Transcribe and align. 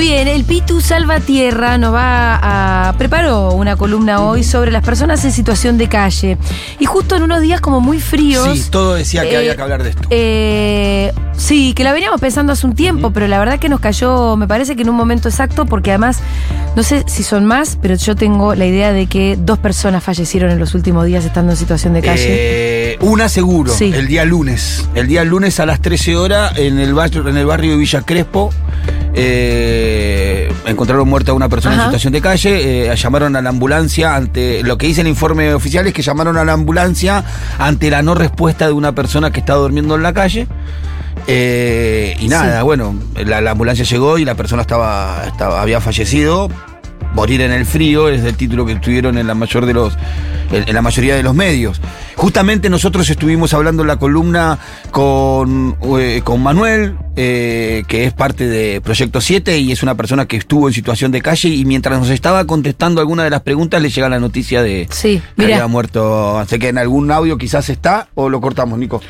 Muy 0.00 0.08
bien, 0.08 0.28
el 0.28 0.44
Pitu 0.44 0.80
Salvatierra 0.80 1.76
nos 1.76 1.92
va 1.92 2.88
a 2.88 2.94
preparó 2.96 3.52
una 3.52 3.76
columna 3.76 4.22
hoy 4.22 4.44
sobre 4.44 4.70
las 4.70 4.82
personas 4.82 5.22
en 5.26 5.30
situación 5.30 5.76
de 5.76 5.90
calle. 5.90 6.38
Y 6.78 6.86
justo 6.86 7.16
en 7.16 7.22
unos 7.22 7.42
días 7.42 7.60
como 7.60 7.82
muy 7.82 8.00
fríos. 8.00 8.48
Sí, 8.58 8.64
todo 8.70 8.94
decía 8.94 9.24
que 9.24 9.34
eh, 9.34 9.36
había 9.36 9.56
que 9.56 9.60
hablar 9.60 9.82
de 9.82 9.90
esto. 9.90 10.00
eh, 10.08 11.12
sí, 11.36 11.74
que 11.74 11.84
la 11.84 11.92
veníamos 11.92 12.18
pensando 12.18 12.54
hace 12.54 12.66
un 12.66 12.74
tiempo, 12.74 13.10
pero 13.10 13.28
la 13.28 13.38
verdad 13.38 13.58
que 13.58 13.68
nos 13.68 13.80
cayó, 13.80 14.36
me 14.38 14.48
parece 14.48 14.74
que 14.74 14.80
en 14.80 14.88
un 14.88 14.96
momento 14.96 15.28
exacto, 15.28 15.66
porque 15.66 15.90
además, 15.90 16.20
no 16.76 16.82
sé 16.82 17.04
si 17.06 17.22
son 17.22 17.44
más, 17.44 17.76
pero 17.82 17.94
yo 17.94 18.16
tengo 18.16 18.54
la 18.54 18.64
idea 18.64 18.94
de 18.94 19.06
que 19.06 19.36
dos 19.38 19.58
personas 19.58 20.02
fallecieron 20.02 20.50
en 20.50 20.58
los 20.58 20.74
últimos 20.74 21.04
días 21.04 21.26
estando 21.26 21.52
en 21.52 21.58
situación 21.58 21.92
de 21.92 22.00
calle. 22.00 22.26
Eh, 22.26 22.98
una 23.02 23.28
seguro, 23.28 23.70
Sí. 23.74 23.92
el 23.94 24.06
día 24.06 24.24
lunes. 24.24 24.88
El 24.94 25.08
día 25.08 25.24
lunes 25.24 25.60
a 25.60 25.66
las 25.66 25.82
13 25.82 26.16
horas 26.16 26.56
en 26.56 26.78
el 26.78 26.94
barrio, 26.94 27.28
en 27.28 27.36
el 27.36 27.44
barrio 27.44 27.72
de 27.72 27.76
Villa 27.76 28.00
Crespo. 28.00 28.50
Eh, 29.14 30.52
encontraron 30.66 31.08
muerta 31.08 31.32
a 31.32 31.34
una 31.34 31.48
persona 31.48 31.74
Ajá. 31.74 31.84
en 31.84 31.88
situación 31.90 32.12
de 32.12 32.20
calle. 32.20 32.90
eh, 32.92 32.96
llamaron 32.96 33.36
a 33.36 33.42
la 33.42 33.48
ambulancia 33.50 34.14
ante. 34.14 34.62
Lo 34.62 34.78
que 34.78 34.86
dice 34.86 35.00
el 35.02 35.08
informe 35.08 35.52
oficial 35.54 35.86
es 35.86 35.92
que 35.92 36.02
llamaron 36.02 36.36
a 36.36 36.44
la 36.44 36.52
ambulancia 36.52 37.24
ante 37.58 37.90
la 37.90 38.02
no 38.02 38.14
respuesta 38.14 38.66
de 38.66 38.72
una 38.72 38.92
persona 38.92 39.30
que 39.30 39.40
estaba 39.40 39.60
durmiendo 39.60 39.94
en 39.96 40.02
la 40.02 40.12
calle. 40.12 40.46
Eh, 41.26 42.16
y 42.18 42.28
nada, 42.28 42.58
Sí. 42.60 42.64
bueno, 42.64 42.94
la, 43.24 43.40
la 43.40 43.50
ambulancia 43.52 43.84
llegó 43.84 44.18
y 44.18 44.24
la 44.24 44.34
persona 44.34 44.62
estaba, 44.62 45.24
estaba 45.26 45.60
había 45.62 45.80
fallecido. 45.80 46.48
Morir 47.14 47.40
en 47.40 47.50
el 47.50 47.66
frío 47.66 48.08
es 48.08 48.22
el 48.22 48.36
título 48.36 48.64
que 48.64 48.76
tuvieron 48.76 49.18
en 49.18 49.26
la 49.26 49.34
mayor 49.34 49.66
de 49.66 49.74
los 49.74 49.96
en, 50.52 50.68
en 50.68 50.74
la 50.74 50.82
mayoría 50.82 51.16
de 51.16 51.22
los 51.24 51.34
medios. 51.34 51.80
Justamente 52.20 52.68
nosotros 52.68 53.08
estuvimos 53.08 53.54
hablando 53.54 53.80
en 53.80 53.88
la 53.88 53.98
columna 53.98 54.58
con, 54.90 55.74
eh, 55.98 56.20
con 56.22 56.42
Manuel, 56.42 56.98
eh, 57.16 57.82
que 57.88 58.04
es 58.04 58.12
parte 58.12 58.46
de 58.46 58.82
Proyecto 58.82 59.22
7 59.22 59.58
y 59.58 59.72
es 59.72 59.82
una 59.82 59.94
persona 59.94 60.26
que 60.26 60.36
estuvo 60.36 60.68
en 60.68 60.74
situación 60.74 61.12
de 61.12 61.22
calle 61.22 61.48
y 61.48 61.64
mientras 61.64 61.98
nos 61.98 62.10
estaba 62.10 62.44
contestando 62.44 63.00
alguna 63.00 63.24
de 63.24 63.30
las 63.30 63.40
preguntas 63.40 63.80
le 63.80 63.88
llega 63.88 64.10
la 64.10 64.20
noticia 64.20 64.62
de 64.62 64.86
Sí, 64.90 65.22
que 65.34 65.44
había 65.44 65.66
muerto. 65.66 66.38
Así 66.38 66.58
que 66.58 66.68
en 66.68 66.76
algún 66.76 67.10
audio 67.10 67.38
quizás 67.38 67.70
está 67.70 68.08
o 68.14 68.28
lo 68.28 68.38
cortamos, 68.42 68.78
Nico. 68.78 69.00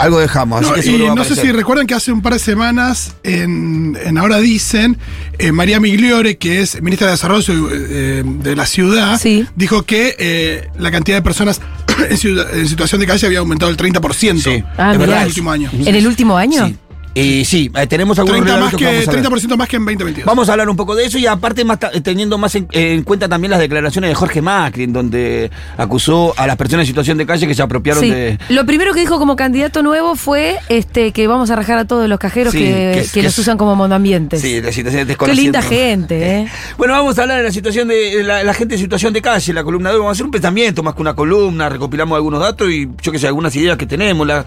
Algo 0.00 0.18
dejamos, 0.18 0.60
así 0.60 0.68
No, 0.68 0.74
que 0.74 0.80
y 0.80 1.24
sé 1.24 1.36
si 1.36 1.52
recuerdan 1.52 1.86
que 1.86 1.94
hace 1.94 2.10
un 2.10 2.22
par 2.22 2.32
de 2.32 2.38
semanas 2.38 3.14
en, 3.22 3.98
en 4.02 4.18
Ahora 4.18 4.38
Dicen, 4.38 4.96
eh, 5.38 5.52
María 5.52 5.78
Migliore, 5.80 6.38
que 6.38 6.60
es 6.60 6.80
ministra 6.82 7.06
de 7.08 7.12
Desarrollo 7.12 7.68
eh, 7.72 8.22
de 8.24 8.56
la 8.56 8.66
ciudad, 8.66 9.18
Sí. 9.20 9.46
dijo 9.56 9.82
que 9.82 10.16
eh, 10.18 10.68
la 10.78 10.90
cantidad 10.90 11.18
de 11.18 11.22
personas 11.22 11.60
en, 12.10 12.16
ciudad- 12.16 12.46
en 12.56 12.66
situación 12.68 13.00
de 13.00 13.06
calle 13.06 13.26
había 13.26 13.40
aumentado 13.40 13.70
el 13.70 13.76
30% 13.76 14.40
Sí. 14.42 14.64
Ah, 14.78 14.94
en 14.94 15.02
el 15.02 15.26
último 15.26 15.50
año. 15.50 15.70
¿En 15.72 15.94
el 15.94 16.06
último 16.06 16.36
año? 16.36 16.66
Sí. 16.66 16.76
Y 17.12 17.44
sí, 17.44 17.70
eh, 17.76 17.86
tenemos 17.88 18.16
algunos 18.20 18.40
30, 18.42 18.60
más 18.60 18.74
que, 18.74 18.84
vamos 18.84 19.08
a 19.08 19.10
ver. 19.12 19.22
30% 19.24 19.56
más 19.56 19.68
que 19.68 19.76
en 19.76 19.82
2022. 19.84 20.24
Vamos 20.26 20.48
a 20.48 20.52
hablar 20.52 20.68
un 20.68 20.76
poco 20.76 20.94
de 20.94 21.06
eso 21.06 21.18
y 21.18 21.26
aparte 21.26 21.64
más 21.64 21.80
ta- 21.80 21.90
teniendo 22.02 22.38
más 22.38 22.54
en, 22.54 22.68
en 22.70 23.02
cuenta 23.02 23.28
también 23.28 23.50
las 23.50 23.58
declaraciones 23.58 24.10
de 24.10 24.14
Jorge 24.14 24.40
Macri, 24.40 24.84
en 24.84 24.92
donde 24.92 25.50
acusó 25.76 26.32
a 26.36 26.46
las 26.46 26.56
personas 26.56 26.84
en 26.84 26.86
situación 26.86 27.18
de 27.18 27.26
calle 27.26 27.48
que 27.48 27.54
se 27.54 27.62
apropiaron 27.62 28.02
Sí. 28.04 28.10
de... 28.10 28.38
Lo 28.50 28.64
primero 28.64 28.94
que 28.94 29.00
dijo 29.00 29.18
como 29.18 29.34
candidato 29.34 29.82
nuevo 29.82 30.14
fue 30.14 30.58
este 30.68 31.10
que 31.12 31.26
vamos 31.26 31.50
a 31.50 31.56
rajar 31.56 31.78
a 31.78 31.84
todos 31.84 32.08
los 32.08 32.18
cajeros 32.20 32.52
Sí, 32.52 32.60
que, 32.60 32.64
que- 32.94 33.02
que 33.02 33.08
que 33.12 33.22
los 33.24 33.32
es- 33.32 33.38
usan 33.40 33.58
como 33.58 33.74
monoambientes. 33.74 34.40
Sí, 34.40 34.60
de 34.60 34.72
situaciones 34.72 35.06
Qué 35.06 35.08
desconocidas. 35.08 35.42
linda 35.42 35.62
gente, 35.62 36.36
¿eh? 36.42 36.48
Bueno, 36.78 36.92
vamos 36.94 37.18
a 37.18 37.22
hablar 37.22 37.38
de 37.38 37.44
la 37.44 37.52
situación 37.52 37.88
de 37.88 38.22
la, 38.22 38.44
la 38.44 38.54
gente 38.54 38.76
en 38.76 38.80
situación 38.80 39.12
de 39.12 39.20
calle, 39.20 39.52
la 39.52 39.64
columna 39.64 39.88
de 39.90 39.96
hoy. 39.96 40.00
Vamos 40.00 40.10
a 40.10 40.16
hacer 40.16 40.26
un 40.26 40.30
pensamiento 40.32 40.82
más 40.84 40.94
que 40.94 41.02
una 41.02 41.14
columna, 41.14 41.68
recopilamos 41.68 42.14
algunos 42.14 42.40
datos 42.40 42.70
y 42.70 42.88
yo 43.02 43.10
que 43.10 43.18
sé, 43.18 43.26
algunas 43.26 43.54
ideas 43.56 43.76
que 43.76 43.86
tenemos. 43.86 44.26
La, 44.26 44.44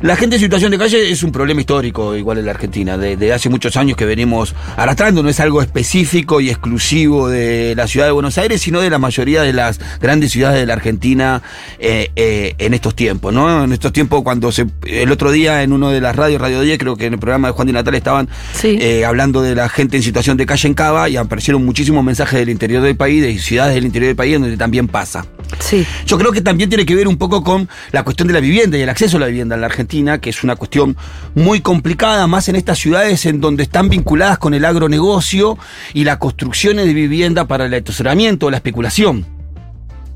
la 0.00 0.16
gente 0.16 0.36
en 0.36 0.40
situación 0.42 0.70
de 0.70 0.78
calle 0.78 1.10
es 1.10 1.22
un 1.22 1.32
problema 1.32 1.60
histórico, 1.60 2.14
igual 2.16 2.38
en 2.38 2.46
la 2.46 2.50
Argentina, 2.52 2.96
de, 2.98 3.16
de 3.16 3.32
hace 3.32 3.48
muchos 3.48 3.76
años 3.76 3.96
que 3.96 4.04
venimos 4.04 4.54
arrastrando. 4.76 5.22
No 5.22 5.28
es 5.28 5.40
algo 5.40 5.62
específico 5.62 6.40
y 6.40 6.50
exclusivo 6.50 7.28
de 7.28 7.74
la 7.76 7.86
ciudad 7.86 8.06
de 8.06 8.12
Buenos 8.12 8.38
Aires, 8.38 8.60
sino 8.62 8.80
de 8.80 8.90
la 8.90 8.98
mayoría 8.98 9.42
de 9.42 9.52
las 9.52 9.80
grandes 10.00 10.32
ciudades 10.32 10.58
de 10.60 10.66
la 10.66 10.74
Argentina 10.74 11.42
eh, 11.78 12.10
eh, 12.16 12.54
en 12.58 12.74
estos 12.74 12.94
tiempos, 12.94 13.32
¿no? 13.32 13.64
En 13.64 13.72
estos 13.72 13.92
tiempos, 13.92 14.22
cuando 14.22 14.52
se. 14.52 14.66
El 14.86 15.10
otro 15.12 15.30
día 15.32 15.62
en 15.62 15.72
uno 15.72 15.90
de 15.90 16.00
las 16.00 16.14
radios, 16.16 16.40
Radio 16.40 16.60
10, 16.60 16.78
creo 16.78 16.96
que 16.96 17.06
en 17.06 17.14
el 17.14 17.18
programa 17.18 17.48
de 17.48 17.52
Juan 17.54 17.66
Di 17.66 17.72
Natal 17.72 17.94
estaban 17.94 18.28
Sí. 18.52 18.78
eh, 18.80 19.04
hablando 19.04 19.42
de 19.42 19.54
la 19.54 19.68
gente 19.68 19.96
en 19.96 20.02
situación 20.02 20.36
de 20.36 20.46
calle 20.46 20.68
en 20.68 20.74
Cava 20.74 21.08
y 21.08 21.16
aparecieron 21.16 21.64
muchísimos 21.64 22.04
mensajes 22.04 22.38
del 22.38 22.48
interior 22.50 22.82
del 22.82 22.96
país, 22.96 23.22
de 23.22 23.38
ciudades 23.38 23.74
del 23.74 23.84
interior 23.84 24.08
del 24.08 24.16
país, 24.16 24.34
donde 24.40 24.56
también 24.56 24.88
pasa. 24.88 25.24
Sí. 25.58 25.86
Yo 26.06 26.18
creo 26.18 26.32
que 26.32 26.40
también 26.40 26.68
tiene 26.68 26.84
que 26.84 26.94
ver 26.94 27.08
un 27.08 27.16
poco 27.16 27.42
con 27.42 27.68
la 27.92 28.02
cuestión 28.02 28.28
de 28.28 28.34
la 28.34 28.40
vivienda 28.40 28.76
y 28.76 28.82
el 28.82 28.88
acceso 28.88 29.16
a 29.16 29.20
la 29.20 29.26
vivienda 29.26 29.54
en 29.54 29.60
la 29.60 29.66
Argentina, 29.66 30.18
que 30.20 30.30
es 30.30 30.44
una 30.44 30.56
cuestión 30.56 30.96
muy 31.34 31.60
complicada, 31.60 32.26
más 32.26 32.48
en 32.48 32.56
estas 32.56 32.78
ciudades 32.78 33.26
en 33.26 33.40
donde 33.40 33.62
están 33.62 33.88
vinculadas 33.88 34.38
con 34.38 34.54
el 34.54 34.64
agronegocio 34.64 35.58
y 35.92 36.04
las 36.04 36.18
construcciones 36.18 36.86
de 36.86 36.94
vivienda 36.94 37.46
para 37.46 37.66
el 37.66 37.74
estacionamiento 37.74 38.46
o 38.46 38.50
la 38.50 38.56
especulación 38.58 39.26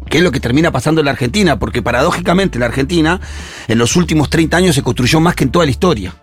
que 0.09 0.19
es 0.19 0.25
lo 0.25 0.33
que 0.33 0.41
termina 0.41 0.73
pasando 0.73 1.03
en 1.03 1.05
la 1.05 1.11
Argentina, 1.11 1.59
porque 1.59 1.83
paradójicamente 1.83 2.57
en 2.57 2.61
la 2.61 2.67
Argentina 2.67 3.21
en 3.69 3.77
los 3.77 3.95
últimos 3.95 4.31
30 4.31 4.57
años 4.57 4.75
se 4.75 4.83
construyó 4.83 5.21
más 5.21 5.35
que 5.35 5.45
en 5.45 5.51
toda 5.51 5.67
la 5.67 5.71
historia. 5.71 6.15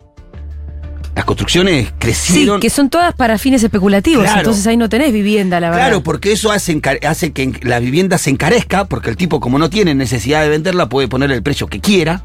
Las 1.15 1.23
construcciones 1.25 1.87
Sí, 1.87 1.93
crecieron. 1.97 2.59
que 2.59 2.69
son 2.69 2.89
todas 2.89 3.13
para 3.13 3.37
fines 3.37 3.63
especulativos, 3.63 4.23
Claro. 4.25 4.39
entonces 4.39 4.67
ahí 4.67 4.75
no 4.75 4.89
tenés 4.89 5.13
vivienda, 5.13 5.59
la 5.61 5.69
verdad. 5.69 5.85
Claro, 5.87 6.03
porque 6.03 6.33
eso 6.33 6.51
hace, 6.51 6.79
hace 7.07 7.31
que 7.31 7.53
la 7.61 7.79
vivienda 7.79 8.17
se 8.17 8.29
encarezca, 8.31 8.85
porque 8.85 9.09
el 9.09 9.15
tipo 9.15 9.39
como 9.39 9.57
no 9.57 9.69
tiene 9.69 9.95
necesidad 9.95 10.41
de 10.41 10.49
venderla 10.49 10.89
puede 10.89 11.07
poner 11.07 11.31
el 11.31 11.41
precio 11.41 11.67
que 11.67 11.79
quiera. 11.79 12.23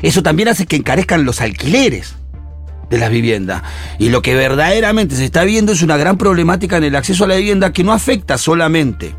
Eso 0.00 0.22
también 0.22 0.48
hace 0.48 0.64
que 0.66 0.76
encarezcan 0.76 1.24
los 1.24 1.40
alquileres 1.42 2.14
de 2.88 2.98
las 2.98 3.10
viviendas. 3.10 3.62
Y 3.98 4.08
lo 4.08 4.22
que 4.22 4.34
verdaderamente 4.34 5.14
se 5.14 5.24
está 5.26 5.44
viendo 5.44 5.72
es 5.72 5.82
una 5.82 5.96
gran 5.98 6.16
problemática 6.16 6.78
en 6.78 6.84
el 6.84 6.96
acceso 6.96 7.24
a 7.24 7.28
la 7.28 7.36
vivienda 7.36 7.72
que 7.72 7.84
no 7.84 7.92
afecta 7.92 8.38
solamente 8.38 9.14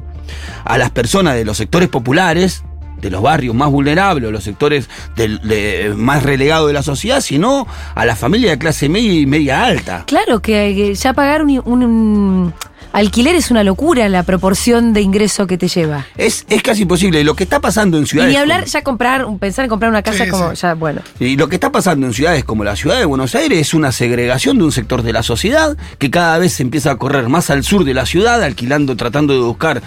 a 0.66 0.78
las 0.79 0.90
personas 0.90 1.35
de 1.35 1.46
los 1.46 1.57
sectores 1.57 1.88
populares, 1.90 2.63
de 3.03 3.12
los 3.12 3.22
barrios 3.22 3.53
más 3.53 3.69
vulnerables, 3.69 4.30
o 4.30 4.31
los 4.31 4.44
sectores 4.44 4.90
del- 5.16 5.40
de- 5.41 5.94
más 5.96 6.24
relegados 6.24 6.68
de 6.68 6.74
la 6.74 6.81
sociedad, 6.81 7.22
sino 7.22 7.68
a 7.94 8.06
la 8.06 8.16
familia 8.16 8.50
de 8.52 8.58
clase 8.58 8.90
media 8.90 9.14
y 9.14 9.25
media 9.28 9.64
alta. 9.66 10.03
Claro 10.08 10.41
que, 10.41 10.74
que 10.75 10.96
ya 10.96 11.14
pagar 11.14 11.44
un, 11.44 11.62
un- 11.66 11.84
un 11.84 12.53
alquiler 12.94 13.36
es 13.36 13.50
una 13.52 13.64
locura 13.64 14.08
la 14.08 14.22
proporción 14.24 14.94
de 14.94 15.02
ingreso 15.02 15.47
que 15.47 15.58
te 15.58 15.68
lleva. 15.68 16.06
Es, 16.16 16.46
es 16.47 16.62
casi 16.62 16.84
imposible. 16.84 17.19
Y 17.22 17.24
lo 17.24 17.36
que 17.36 17.44
está 17.44 17.59
pasando 17.59 17.97
en 17.97 18.03
Y 18.03 18.08
ciudades. 18.08 18.31
ni 18.31 18.38
hablar, 18.38 18.59
como- 18.62 18.72
ya 18.72 18.81
comprar, 18.84 19.25
pensar 19.40 19.66
en 19.66 19.70
comprar 19.70 19.90
una 19.90 20.03
casa 20.03 20.25
Sí, 20.25 20.30
como, 20.30 20.52
sí. 20.56 20.62
ya, 20.62 20.74
bueno. 20.75 21.02
Y 21.20 21.35
lo 21.35 21.50
que 21.50 21.56
está 21.56 21.72
pasando 21.72 22.06
en 22.06 22.14
ciudades 22.14 22.44
como 22.44 22.64
la 22.64 22.75
ciudad 22.75 23.00
de 23.00 23.06
Buenos 23.06 23.34
Aires 23.35 23.59
es 23.59 23.74
una 23.74 23.91
segregación 23.91 24.59
de 24.59 24.66
un 24.66 24.72
sector 24.72 25.02
de 25.02 25.12
la 25.12 25.24
sociedad 25.24 25.75
que 25.97 26.12
cada 26.12 26.38
vez 26.38 26.53
se 26.53 26.62
empieza 26.64 26.91
a 26.91 26.97
correr 26.97 27.30
más 27.30 27.50
al 27.50 27.64
sur 27.64 27.84
de 27.84 27.94
la 27.96 28.06
ciudad, 28.06 28.44
alquilando, 28.44 28.96
tratando 28.96 29.34
de 29.34 29.40
buscar 29.40 29.81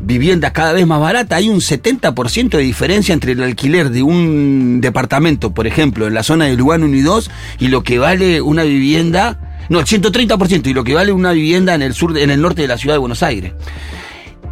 viviendas 0.00 0.52
cada 0.52 0.72
vez 0.72 0.86
más 0.86 1.00
baratas. 1.00 1.38
Hay 1.38 1.48
un 1.48 1.60
70% 1.60 2.50
de 2.50 2.62
diferencia 2.62 3.12
entre 3.12 3.32
el 3.32 3.42
alquiler 3.42 3.90
de 3.90 4.02
un 4.02 4.80
departamento, 4.80 5.52
por 5.52 5.66
ejemplo, 5.66 6.06
en 6.06 6.14
la 6.14 6.22
zona 6.22 6.46
de 6.46 6.54
Lugano 6.54 6.86
1 6.86 6.96
y 6.96 7.02
2, 7.02 7.30
y 7.60 7.68
lo 7.68 7.82
que 7.82 7.98
vale 7.98 8.40
una 8.40 8.62
vivienda. 8.62 9.40
No, 9.68 9.80
el 9.80 9.86
130%, 9.86 10.66
y 10.66 10.74
lo 10.74 10.84
que 10.84 10.94
vale 10.94 11.12
una 11.12 11.32
vivienda 11.32 11.74
en 11.74 11.82
el 11.82 11.94
sur, 11.94 12.16
en 12.16 12.30
el 12.30 12.40
norte 12.40 12.62
de 12.62 12.68
la 12.68 12.78
ciudad 12.78 12.94
de 12.94 12.98
Buenos 12.98 13.22
Aires. 13.22 13.52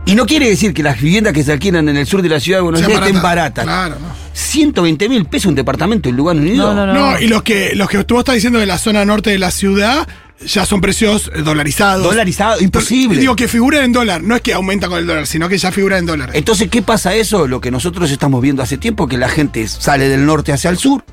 Y 0.04 0.14
no 0.14 0.24
quiere 0.24 0.48
decir 0.48 0.72
que 0.72 0.84
las 0.84 1.00
viviendas 1.00 1.32
que 1.32 1.42
se 1.42 1.52
alquilan 1.52 1.88
en 1.88 1.96
el 1.96 2.06
sur 2.06 2.22
de 2.22 2.28
la 2.28 2.38
ciudad 2.38 2.58
de 2.58 2.62
Buenos 2.62 2.82
Aires 2.82 2.98
estén 2.98 3.20
baratas. 3.20 3.64
Claro, 3.64 3.96
no. 4.00 4.26
120 4.32 5.08
mil 5.08 5.24
pesos 5.24 5.46
un 5.46 5.54
departamento 5.54 6.08
en 6.08 6.16
Lugano 6.16 6.40
Unido. 6.42 6.72
No, 6.72 6.86
no, 6.86 6.92
No, 6.92 7.18
y 7.18 7.26
los 7.26 7.42
que, 7.42 7.72
los 7.74 7.88
que 7.88 8.04
tú 8.04 8.18
estás 8.18 8.34
diciendo 8.36 8.60
de 8.60 8.66
la 8.66 8.78
zona 8.78 9.04
norte 9.04 9.30
de 9.30 9.38
la 9.38 9.50
ciudad 9.50 10.06
ya 10.44 10.66
son 10.66 10.80
precios 10.80 11.30
eh, 11.34 11.42
dolarizados. 11.42 12.04
Dolarizado, 12.04 12.60
imposible. 12.60 13.20
Digo 13.20 13.36
que 13.36 13.48
figuran 13.48 13.84
en 13.84 13.92
dólar, 13.92 14.22
no 14.22 14.36
es 14.36 14.42
que 14.42 14.52
aumenta 14.52 14.88
con 14.88 14.98
el 14.98 15.06
dólar, 15.06 15.26
sino 15.26 15.48
que 15.48 15.58
ya 15.58 15.72
figura 15.72 15.98
en 15.98 16.06
dólar. 16.06 16.30
Entonces, 16.34 16.68
¿qué 16.68 16.82
pasa 16.82 17.14
eso? 17.14 17.46
Lo 17.46 17.60
que 17.60 17.70
nosotros 17.70 18.10
estamos 18.10 18.42
viendo 18.42 18.62
hace 18.62 18.76
tiempo, 18.78 19.06
que 19.08 19.18
la 19.18 19.28
gente 19.28 19.66
sale 19.68 20.08
del 20.08 20.26
norte 20.26 20.52
hacia 20.52 20.70
el 20.70 20.78
sur, 20.78 21.04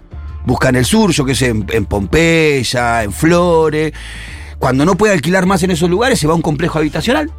busca 0.46 0.70
en 0.70 0.76
el 0.76 0.86
sur, 0.86 1.12
yo 1.12 1.26
qué 1.26 1.36
sé, 1.36 1.48
en, 1.48 1.66
en 1.70 1.86
Pompeya, 1.86 3.04
en 3.04 3.14
Flores. 3.14 3.94
Cuando 4.60 4.86
no 4.86 4.96
puede 4.96 5.14
alquilar 5.14 5.46
más 5.46 5.62
en 5.64 5.72
esos 5.72 5.90
lugares, 5.90 6.20
se 6.20 6.28
va 6.28 6.34
a 6.34 6.36
un 6.36 6.42
complejo 6.42 6.80
habitacional. 6.80 7.32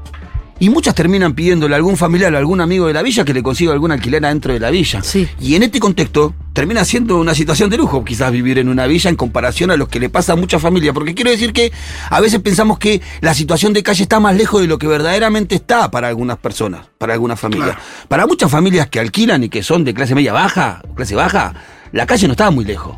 Y 0.58 0.70
muchas 0.70 0.94
terminan 0.94 1.34
pidiéndole 1.34 1.74
a 1.74 1.76
algún 1.76 1.96
familiar 1.96 2.32
o 2.32 2.38
algún 2.38 2.60
amigo 2.60 2.86
de 2.86 2.92
la 2.92 3.02
villa 3.02 3.24
que 3.24 3.34
le 3.34 3.42
consiga 3.42 3.72
algún 3.72 3.90
alquiler 3.90 4.24
adentro 4.24 4.52
de 4.52 4.60
la 4.60 4.70
villa. 4.70 5.02
Sí. 5.02 5.28
Y 5.40 5.56
en 5.56 5.64
este 5.64 5.80
contexto, 5.80 6.34
termina 6.52 6.84
siendo 6.84 7.18
una 7.18 7.34
situación 7.34 7.68
de 7.70 7.76
lujo 7.76 8.04
quizás 8.04 8.30
vivir 8.30 8.58
en 8.58 8.68
una 8.68 8.86
villa 8.86 9.10
en 9.10 9.16
comparación 9.16 9.72
a 9.72 9.76
lo 9.76 9.88
que 9.88 9.98
le 9.98 10.08
pasa 10.08 10.34
a 10.34 10.36
mucha 10.36 10.58
familia. 10.58 10.92
Porque 10.92 11.14
quiero 11.14 11.30
decir 11.30 11.52
que 11.52 11.72
a 12.08 12.20
veces 12.20 12.40
pensamos 12.40 12.78
que 12.78 13.02
la 13.20 13.34
situación 13.34 13.72
de 13.72 13.82
calle 13.82 14.04
está 14.04 14.20
más 14.20 14.36
lejos 14.36 14.60
de 14.60 14.68
lo 14.68 14.78
que 14.78 14.86
verdaderamente 14.86 15.56
está 15.56 15.90
para 15.90 16.08
algunas 16.08 16.38
personas, 16.38 16.86
para 16.98 17.14
algunas 17.14 17.38
familias. 17.38 17.74
Claro. 17.74 17.82
Para 18.08 18.26
muchas 18.26 18.50
familias 18.50 18.88
que 18.88 19.00
alquilan 19.00 19.42
y 19.42 19.48
que 19.48 19.62
son 19.62 19.84
de 19.84 19.92
clase 19.92 20.14
media 20.14 20.32
baja, 20.32 20.82
clase 20.94 21.16
baja, 21.16 21.54
la 21.92 22.06
calle 22.06 22.28
no 22.28 22.32
está 22.32 22.50
muy 22.50 22.64
lejos. 22.64 22.96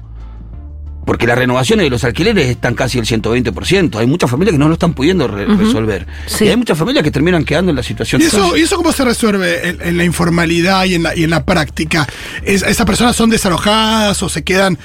Porque 1.07 1.27
las 1.27 1.39
renovaciones 1.39 1.85
de 1.87 1.91
los 1.91 2.05
alquileres 2.05 2.49
están 2.49 2.75
casi 2.75 2.99
el 2.99 3.07
120%. 3.07 3.97
Hay 3.99 4.07
muchas 4.07 4.29
familias 4.31 4.53
que 4.53 4.59
no 4.59 4.67
lo 4.69 4.75
están 4.75 4.93
pudiendo 4.93 5.27
re- 5.29 5.47
resolver. 5.47 6.07
Sí. 6.27 6.45
Y 6.45 6.49
hay 6.49 6.57
muchas 6.57 6.77
familias 6.77 7.03
que 7.05 7.11
terminan 7.13 7.45
quedando 7.45 7.71
en 7.71 7.77
la 7.77 7.83
situación 7.85 8.21
¿Y 8.21 8.25
de 8.25 8.29
eso. 8.29 8.57
¿Y 8.57 8.63
eso 8.63 8.77
cómo 8.77 8.93
se 8.93 9.05
resuelve 9.05 9.69
en, 9.69 9.81
en 9.81 9.97
la 9.97 10.05
informalidad 10.05 10.85
y 10.85 10.97
en 10.97 11.05
la, 11.05 11.17
y 11.17 11.23
en 11.25 11.31
la 11.31 11.45
práctica? 11.45 12.07
¿Es- 12.43 12.63
¿Esas 12.63 12.85
personas 12.85 13.15
son 13.17 13.31
desalojadas 13.31 14.21
o 14.23 14.29
se 14.29 14.43
quedan.? 14.45 14.79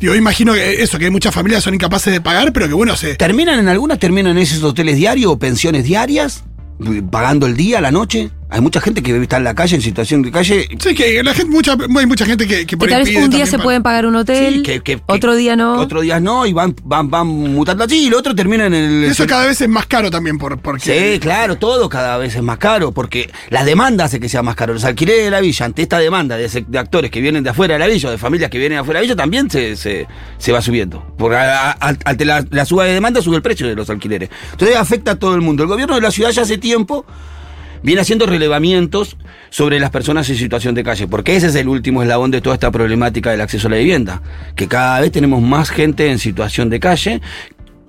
Yo 0.00 0.14
imagino 0.14 0.52
que 0.52 0.82
eso, 0.82 0.98
que 0.98 1.06
hay 1.06 1.10
muchas 1.10 1.34
familias 1.34 1.62
son 1.64 1.74
incapaces 1.74 2.12
de 2.12 2.20
pagar, 2.20 2.52
pero 2.52 2.66
que 2.68 2.74
bueno, 2.74 2.96
se. 2.96 3.14
Terminan 3.14 3.58
en 3.60 3.68
algunas, 3.68 3.98
terminan 4.00 4.32
en 4.36 4.42
esos 4.42 4.62
hoteles 4.64 4.96
diarios 4.96 5.30
o 5.32 5.38
pensiones 5.38 5.84
diarias, 5.84 6.44
pagando 7.10 7.46
el 7.46 7.56
día, 7.56 7.80
la 7.80 7.90
noche. 7.92 8.30
Hay 8.50 8.62
mucha 8.62 8.80
gente 8.80 9.02
que 9.02 9.14
está 9.20 9.36
en 9.36 9.44
la 9.44 9.54
calle, 9.54 9.76
en 9.76 9.82
situación 9.82 10.22
de 10.22 10.30
calle. 10.30 10.66
Sí, 10.80 10.94
que 10.94 11.22
la 11.22 11.34
gente, 11.34 11.50
mucha, 11.50 11.72
hay 11.98 12.06
mucha 12.06 12.24
gente 12.24 12.46
que, 12.46 12.60
que 12.60 12.66
Que 12.66 12.76
por 12.78 12.88
tal 12.88 13.04
vez 13.04 13.14
un 13.16 13.28
día 13.28 13.44
se 13.44 13.52
para- 13.52 13.64
pueden 13.64 13.82
pagar 13.82 14.06
un 14.06 14.16
hotel, 14.16 14.54
Sí, 14.56 14.62
que- 14.62 14.80
que- 14.80 14.96
que- 14.96 15.02
otro 15.06 15.36
día 15.36 15.54
no. 15.54 15.74
Otros 15.80 16.02
días 16.02 16.22
no, 16.22 16.46
y 16.46 16.54
van, 16.54 16.74
van, 16.82 17.10
van 17.10 17.26
mutando 17.26 17.84
así, 17.84 18.04
y 18.04 18.06
el 18.06 18.14
otro 18.14 18.34
termina 18.34 18.64
en 18.64 18.72
el. 18.72 19.04
Eso 19.04 19.26
cada 19.26 19.44
vez 19.46 19.60
es 19.60 19.68
más 19.68 19.84
caro 19.86 20.10
también, 20.10 20.38
por, 20.38 20.58
porque. 20.60 21.12
Sí, 21.14 21.18
claro, 21.20 21.56
todo 21.58 21.90
cada 21.90 22.16
vez 22.16 22.36
es 22.36 22.42
más 22.42 22.56
caro, 22.56 22.90
porque 22.92 23.30
la 23.50 23.64
demanda 23.66 24.04
hace 24.06 24.18
que 24.18 24.30
sea 24.30 24.42
más 24.42 24.54
caro. 24.56 24.72
Los 24.72 24.84
alquileres 24.84 25.24
de 25.26 25.30
la 25.30 25.40
villa, 25.40 25.66
ante 25.66 25.82
esta 25.82 25.98
demanda 25.98 26.38
de, 26.38 26.64
actores 26.78 27.10
que 27.10 27.20
vienen 27.20 27.44
de 27.44 27.50
afuera 27.50 27.74
de 27.74 27.80
la 27.80 27.86
villa, 27.86 28.08
o 28.08 28.12
de 28.12 28.18
familias 28.18 28.50
que 28.50 28.56
vienen 28.58 28.76
de 28.76 28.80
afuera 28.80 29.00
de 29.00 29.06
la 29.06 29.12
villa, 29.12 29.22
también 29.22 29.50
se, 29.50 29.76
se, 29.76 30.06
se 30.38 30.52
va 30.52 30.62
subiendo. 30.62 31.04
Porque 31.18 31.36
a- 31.36 31.72
a- 31.72 31.96
ante 32.04 32.24
la, 32.24 32.42
la 32.50 32.64
suba 32.64 32.84
de 32.86 32.94
demanda 32.94 33.20
sube 33.20 33.36
el 33.36 33.42
precio 33.42 33.66
de 33.68 33.74
los 33.74 33.90
alquileres. 33.90 34.30
Entonces 34.52 34.74
afecta 34.74 35.10
a 35.10 35.14
todo 35.16 35.34
el 35.34 35.42
mundo. 35.42 35.64
El 35.64 35.68
gobierno 35.68 35.94
de 35.96 36.00
la 36.00 36.10
ciudad 36.10 36.30
ya 36.30 36.42
hace 36.42 36.56
tiempo 36.56 37.04
viene 37.82 38.00
haciendo 38.00 38.26
relevamientos 38.26 39.16
sobre 39.50 39.80
las 39.80 39.90
personas 39.90 40.28
en 40.30 40.36
situación 40.36 40.74
de 40.74 40.84
calle, 40.84 41.06
porque 41.08 41.36
ese 41.36 41.48
es 41.48 41.54
el 41.54 41.68
último 41.68 42.02
eslabón 42.02 42.30
de 42.30 42.40
toda 42.40 42.54
esta 42.54 42.70
problemática 42.70 43.30
del 43.30 43.40
acceso 43.40 43.68
a 43.68 43.70
la 43.70 43.76
vivienda, 43.76 44.22
que 44.56 44.68
cada 44.68 45.00
vez 45.00 45.12
tenemos 45.12 45.42
más 45.42 45.70
gente 45.70 46.10
en 46.10 46.18
situación 46.18 46.70
de 46.70 46.80
calle. 46.80 47.20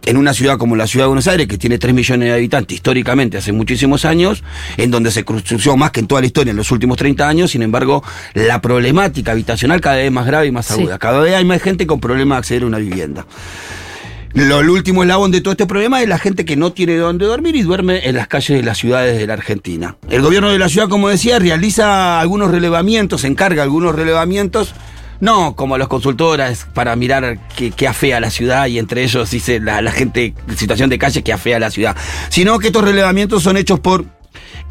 En 0.06 0.16
una 0.16 0.34
ciudad 0.34 0.58
como 0.58 0.78
la 0.78 0.88
ciudad 0.88 1.04
de 1.06 1.08
Buenos 1.10 1.28
Aires, 1.28 1.46
que 1.46 1.58
tiene 1.58 1.78
3 1.78 1.94
millones 1.94 2.30
de 2.30 2.34
habitantes 2.34 2.74
históricamente 2.74 3.38
hace 3.38 3.52
muchísimos 3.52 4.06
años, 4.06 4.44
en 4.78 4.92
donde 4.92 5.12
se 5.12 5.26
construyó 5.26 5.76
más 5.76 5.92
que 5.92 6.00
en 6.00 6.08
toda 6.08 6.22
la 6.22 6.28
historia 6.28 6.52
en 6.52 6.58
los 6.58 6.72
últimos 6.72 6.98
30 6.98 7.28
años, 7.28 7.52
sin 7.52 7.64
embargo, 7.64 8.02
la 8.34 8.62
problemática 8.62 9.34
habitacional 9.34 9.82
cada 9.82 9.98
vez 9.98 10.06
es 10.06 10.12
más 10.14 10.26
grave 10.26 10.48
y 10.48 10.52
más 10.52 10.68
Sí. 10.68 10.74
aguda. 10.74 10.98
Cada 11.00 11.20
vez 11.20 11.36
hay 11.36 11.44
más 11.44 11.62
gente 11.62 11.86
con 11.86 12.00
problemas 12.00 12.38
de 12.38 12.40
acceder 12.40 12.64
a 12.64 12.68
una 12.68 12.78
vivienda. 12.78 13.26
Lo, 14.34 14.60
el 14.60 14.70
último 14.70 15.04
eslabón 15.04 15.32
de 15.32 15.42
todo 15.42 15.52
este 15.52 15.66
problema 15.66 16.02
es 16.02 16.08
la 16.08 16.20
gente 16.20 16.46
que 16.46 16.56
no 16.56 16.72
tiene 16.72 16.96
dónde 16.98 17.26
dormir 17.26 17.56
y 17.56 17.64
duerme 17.64 18.08
en 18.08 18.16
las 18.16 18.28
calles 18.28 18.60
de 18.60 18.64
las 18.64 18.78
ciudades 18.78 19.18
de 19.18 19.26
la 19.26 19.34
Argentina. 19.34 19.98
El 20.10 20.22
gobierno 20.22 20.50
de 20.50 20.60
la 20.60 20.70
ciudad, 20.70 20.88
como 20.88 21.10
decía, 21.10 21.40
realiza 21.40 22.20
algunos 22.20 22.52
relevamientos, 22.52 23.24
encarga 23.24 23.64
algunos 23.64 23.96
relevamientos, 23.96 24.76
no 25.20 25.56
como 25.56 25.78
los 25.78 25.88
consultoras 25.88 26.68
para 26.74 26.96
mirar 26.96 27.40
qué, 27.56 27.72
qué 27.72 27.88
afea 27.88 28.20
la 28.20 28.30
ciudad 28.30 28.68
y 28.68 28.78
entre 28.78 29.04
ellos 29.04 29.32
dice 29.32 29.60
la, 29.60 29.82
la 29.82 29.92
gente 29.92 30.34
en 30.48 30.58
situación 30.58 30.90
de 30.90 31.00
calle 31.00 31.24
que 31.24 31.34
afea 31.34 31.60
la 31.60 31.72
ciudad, 31.72 31.96
sino 32.30 32.60
que 32.60 32.68
estos 32.68 32.84
relevamientos 32.84 33.44
son 33.44 33.58
hechos 33.58 33.80
por 33.80 34.06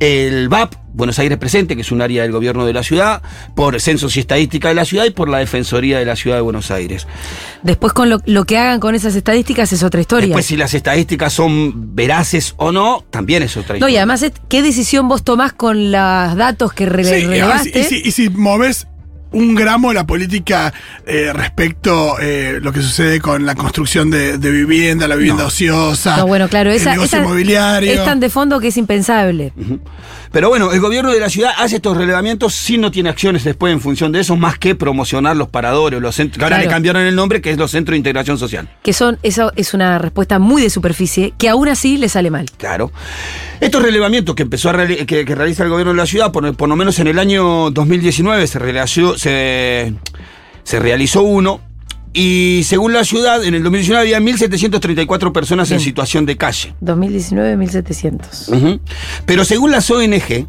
el 0.00 0.48
VAP, 0.48 0.74
Buenos 0.92 1.18
Aires 1.18 1.38
Presente, 1.38 1.74
que 1.76 1.82
es 1.82 1.92
un 1.92 2.02
área 2.02 2.22
del 2.22 2.32
gobierno 2.32 2.66
de 2.66 2.72
la 2.72 2.82
ciudad, 2.82 3.22
por 3.54 3.80
Censos 3.80 4.16
y 4.16 4.20
Estadística 4.20 4.68
de 4.68 4.74
la 4.74 4.84
ciudad 4.84 5.04
y 5.04 5.10
por 5.10 5.28
la 5.28 5.38
Defensoría 5.38 5.98
de 5.98 6.04
la 6.04 6.16
ciudad 6.16 6.36
de 6.36 6.42
Buenos 6.42 6.70
Aires. 6.70 7.06
Después 7.62 7.92
con 7.92 8.08
lo, 8.10 8.18
lo 8.26 8.44
que 8.44 8.58
hagan 8.58 8.80
con 8.80 8.94
esas 8.94 9.14
estadísticas 9.14 9.72
es 9.72 9.82
otra 9.82 10.00
historia. 10.00 10.26
Después, 10.28 10.46
si 10.46 10.56
las 10.56 10.74
estadísticas 10.74 11.32
son 11.32 11.94
veraces 11.94 12.54
o 12.56 12.72
no, 12.72 13.04
también 13.10 13.42
es 13.42 13.56
otra 13.56 13.74
no, 13.74 13.76
historia. 13.76 13.94
y 13.94 13.96
además, 13.98 14.24
¿qué 14.48 14.62
decisión 14.62 15.08
vos 15.08 15.22
tomás 15.22 15.52
con 15.52 15.92
los 15.92 16.36
datos 16.36 16.72
que 16.72 16.88
rele- 16.88 17.18
Sí, 17.18 17.24
y, 17.24 17.26
relevaste? 17.26 17.78
y 17.80 17.84
si, 17.84 18.02
y 18.04 18.10
si 18.12 18.28
moves 18.30 18.86
un 19.32 19.54
gramo 19.54 19.92
la 19.92 20.06
política 20.06 20.72
eh, 21.06 21.30
respecto 21.34 22.18
eh, 22.20 22.58
lo 22.62 22.72
que 22.72 22.80
sucede 22.82 23.20
con 23.20 23.44
la 23.46 23.54
construcción 23.54 24.10
de, 24.10 24.38
de 24.38 24.50
vivienda, 24.50 25.06
la 25.08 25.16
vivienda 25.16 25.42
No. 25.42 25.48
ociosa, 25.48 26.16
no, 26.18 26.26
bueno, 26.26 26.48
claro, 26.48 26.70
el 26.70 26.76
esa, 26.76 26.92
negocio 26.92 27.18
esa 27.18 27.24
inmobiliario. 27.26 27.92
es 27.92 28.04
tan 28.04 28.20
de 28.20 28.30
fondo 28.30 28.58
que 28.60 28.68
es 28.68 28.76
impensable. 28.76 29.52
Pero 30.30 30.50
bueno, 30.50 30.72
el 30.72 30.80
gobierno 30.80 31.10
de 31.10 31.20
la 31.20 31.30
ciudad 31.30 31.52
hace 31.58 31.76
estos 31.76 31.96
relevamientos 31.96 32.54
si 32.54 32.76
no 32.76 32.90
tiene 32.90 33.08
acciones 33.08 33.44
después 33.44 33.72
en 33.72 33.80
función 33.80 34.12
de 34.12 34.20
eso, 34.20 34.36
más 34.36 34.58
que 34.58 34.74
promocionar 34.74 35.36
los 35.36 35.48
paradores, 35.48 36.00
los 36.02 36.14
centros, 36.14 36.38
que 36.38 36.44
ahora 36.44 36.58
le 36.58 36.68
cambiaron 36.68 37.02
el 37.02 37.14
nombre, 37.16 37.40
que 37.40 37.50
es 37.50 37.56
los 37.58 37.70
centros 37.70 37.94
de 37.94 37.98
integración 37.98 38.38
social. 38.38 38.68
Que 38.82 38.92
son, 38.92 39.18
eso 39.22 39.52
es 39.56 39.72
una 39.74 39.98
respuesta 39.98 40.38
muy 40.38 40.60
de 40.60 40.68
superficie, 40.70 41.32
que 41.38 41.48
aún 41.48 41.68
así 41.68 41.96
le 41.96 42.08
sale 42.10 42.30
mal. 42.30 42.46
Claro. 42.58 42.92
Estos 43.60 43.82
relevamientos 43.82 44.34
que 44.36 44.42
empezó 44.42 44.70
a 44.70 44.74
reali- 44.74 45.04
que, 45.06 45.24
que 45.24 45.34
realiza 45.34 45.64
el 45.64 45.70
gobierno 45.70 45.92
de 45.92 45.96
la 45.98 46.06
ciudad, 46.06 46.30
por, 46.30 46.54
por 46.54 46.68
lo 46.68 46.76
menos 46.76 46.98
en 47.00 47.08
el 47.08 47.18
año 47.18 47.70
2019 47.70 48.46
se 48.46 48.58
realizó, 48.58 49.17
se, 49.18 49.92
se 50.64 50.78
realizó 50.78 51.22
uno. 51.22 51.60
Y 52.14 52.62
según 52.64 52.94
la 52.94 53.04
ciudad, 53.04 53.44
en 53.44 53.54
el 53.54 53.62
2019 53.62 54.14
había 54.14 54.18
1.734 54.20 55.30
personas 55.32 55.70
en 55.70 55.78
situación 55.80 56.24
de 56.26 56.36
calle. 56.36 56.74
2019, 56.80 57.56
1700. 57.56 58.48
Ujú. 58.48 58.80
Pero 59.26 59.44
según 59.44 59.70
las 59.70 59.90
ONG, 59.90 60.46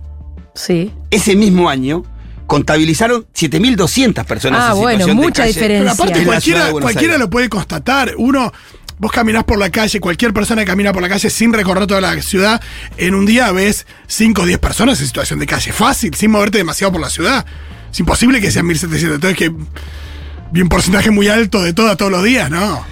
Sí. 0.55 0.91
ese 1.11 1.35
mismo 1.35 1.69
año 1.69 2.03
contabilizaron 2.47 3.27
7.200 3.33 4.25
personas 4.25 4.61
Ah, 4.63 4.71
en 4.73 4.77
bueno, 4.79 4.99
situación 4.99 5.17
de 5.17 5.23
mucha 5.23 5.41
calle 5.43 5.53
diferencia. 5.53 5.91
Pero 5.95 6.03
aparte 6.03 6.25
cualquiera, 6.25 6.65
de 6.65 6.71
cualquiera 6.71 7.17
lo 7.17 7.29
puede 7.29 7.49
constatar. 7.49 8.13
Uno, 8.17 8.51
vos 8.97 9.11
caminás 9.11 9.43
por 9.43 9.59
la 9.59 9.69
calle, 9.69 9.99
cualquier 9.99 10.33
persona 10.33 10.61
que 10.63 10.67
camina 10.67 10.91
por 10.91 11.01
la 11.03 11.09
calle 11.09 11.29
sin 11.29 11.53
recorrer 11.53 11.85
toda 11.85 12.01
la 12.01 12.19
ciudad, 12.21 12.59
en 12.97 13.13
un 13.13 13.25
día 13.27 13.51
ves 13.51 13.85
5 14.07 14.41
o 14.41 14.45
10 14.45 14.57
personas 14.59 14.99
en 15.01 15.05
situación 15.07 15.39
de 15.39 15.45
calle. 15.45 15.71
Fácil, 15.71 16.15
sin 16.15 16.31
moverte 16.31 16.57
demasiado 16.57 16.91
por 16.93 17.01
la 17.01 17.09
ciudad. 17.11 17.45
Es 17.91 17.99
imposible 17.99 18.41
que 18.41 18.51
sean 18.51 18.65
1700. 18.67 19.15
Entonces 19.15 19.37
que 19.37 19.53
vi 20.51 20.61
un 20.61 20.69
porcentaje 20.69 21.11
muy 21.11 21.27
alto 21.27 21.61
de 21.61 21.73
todo 21.73 21.95
todos 21.97 22.11
los 22.11 22.23
días, 22.23 22.49
¿no? 22.49 22.83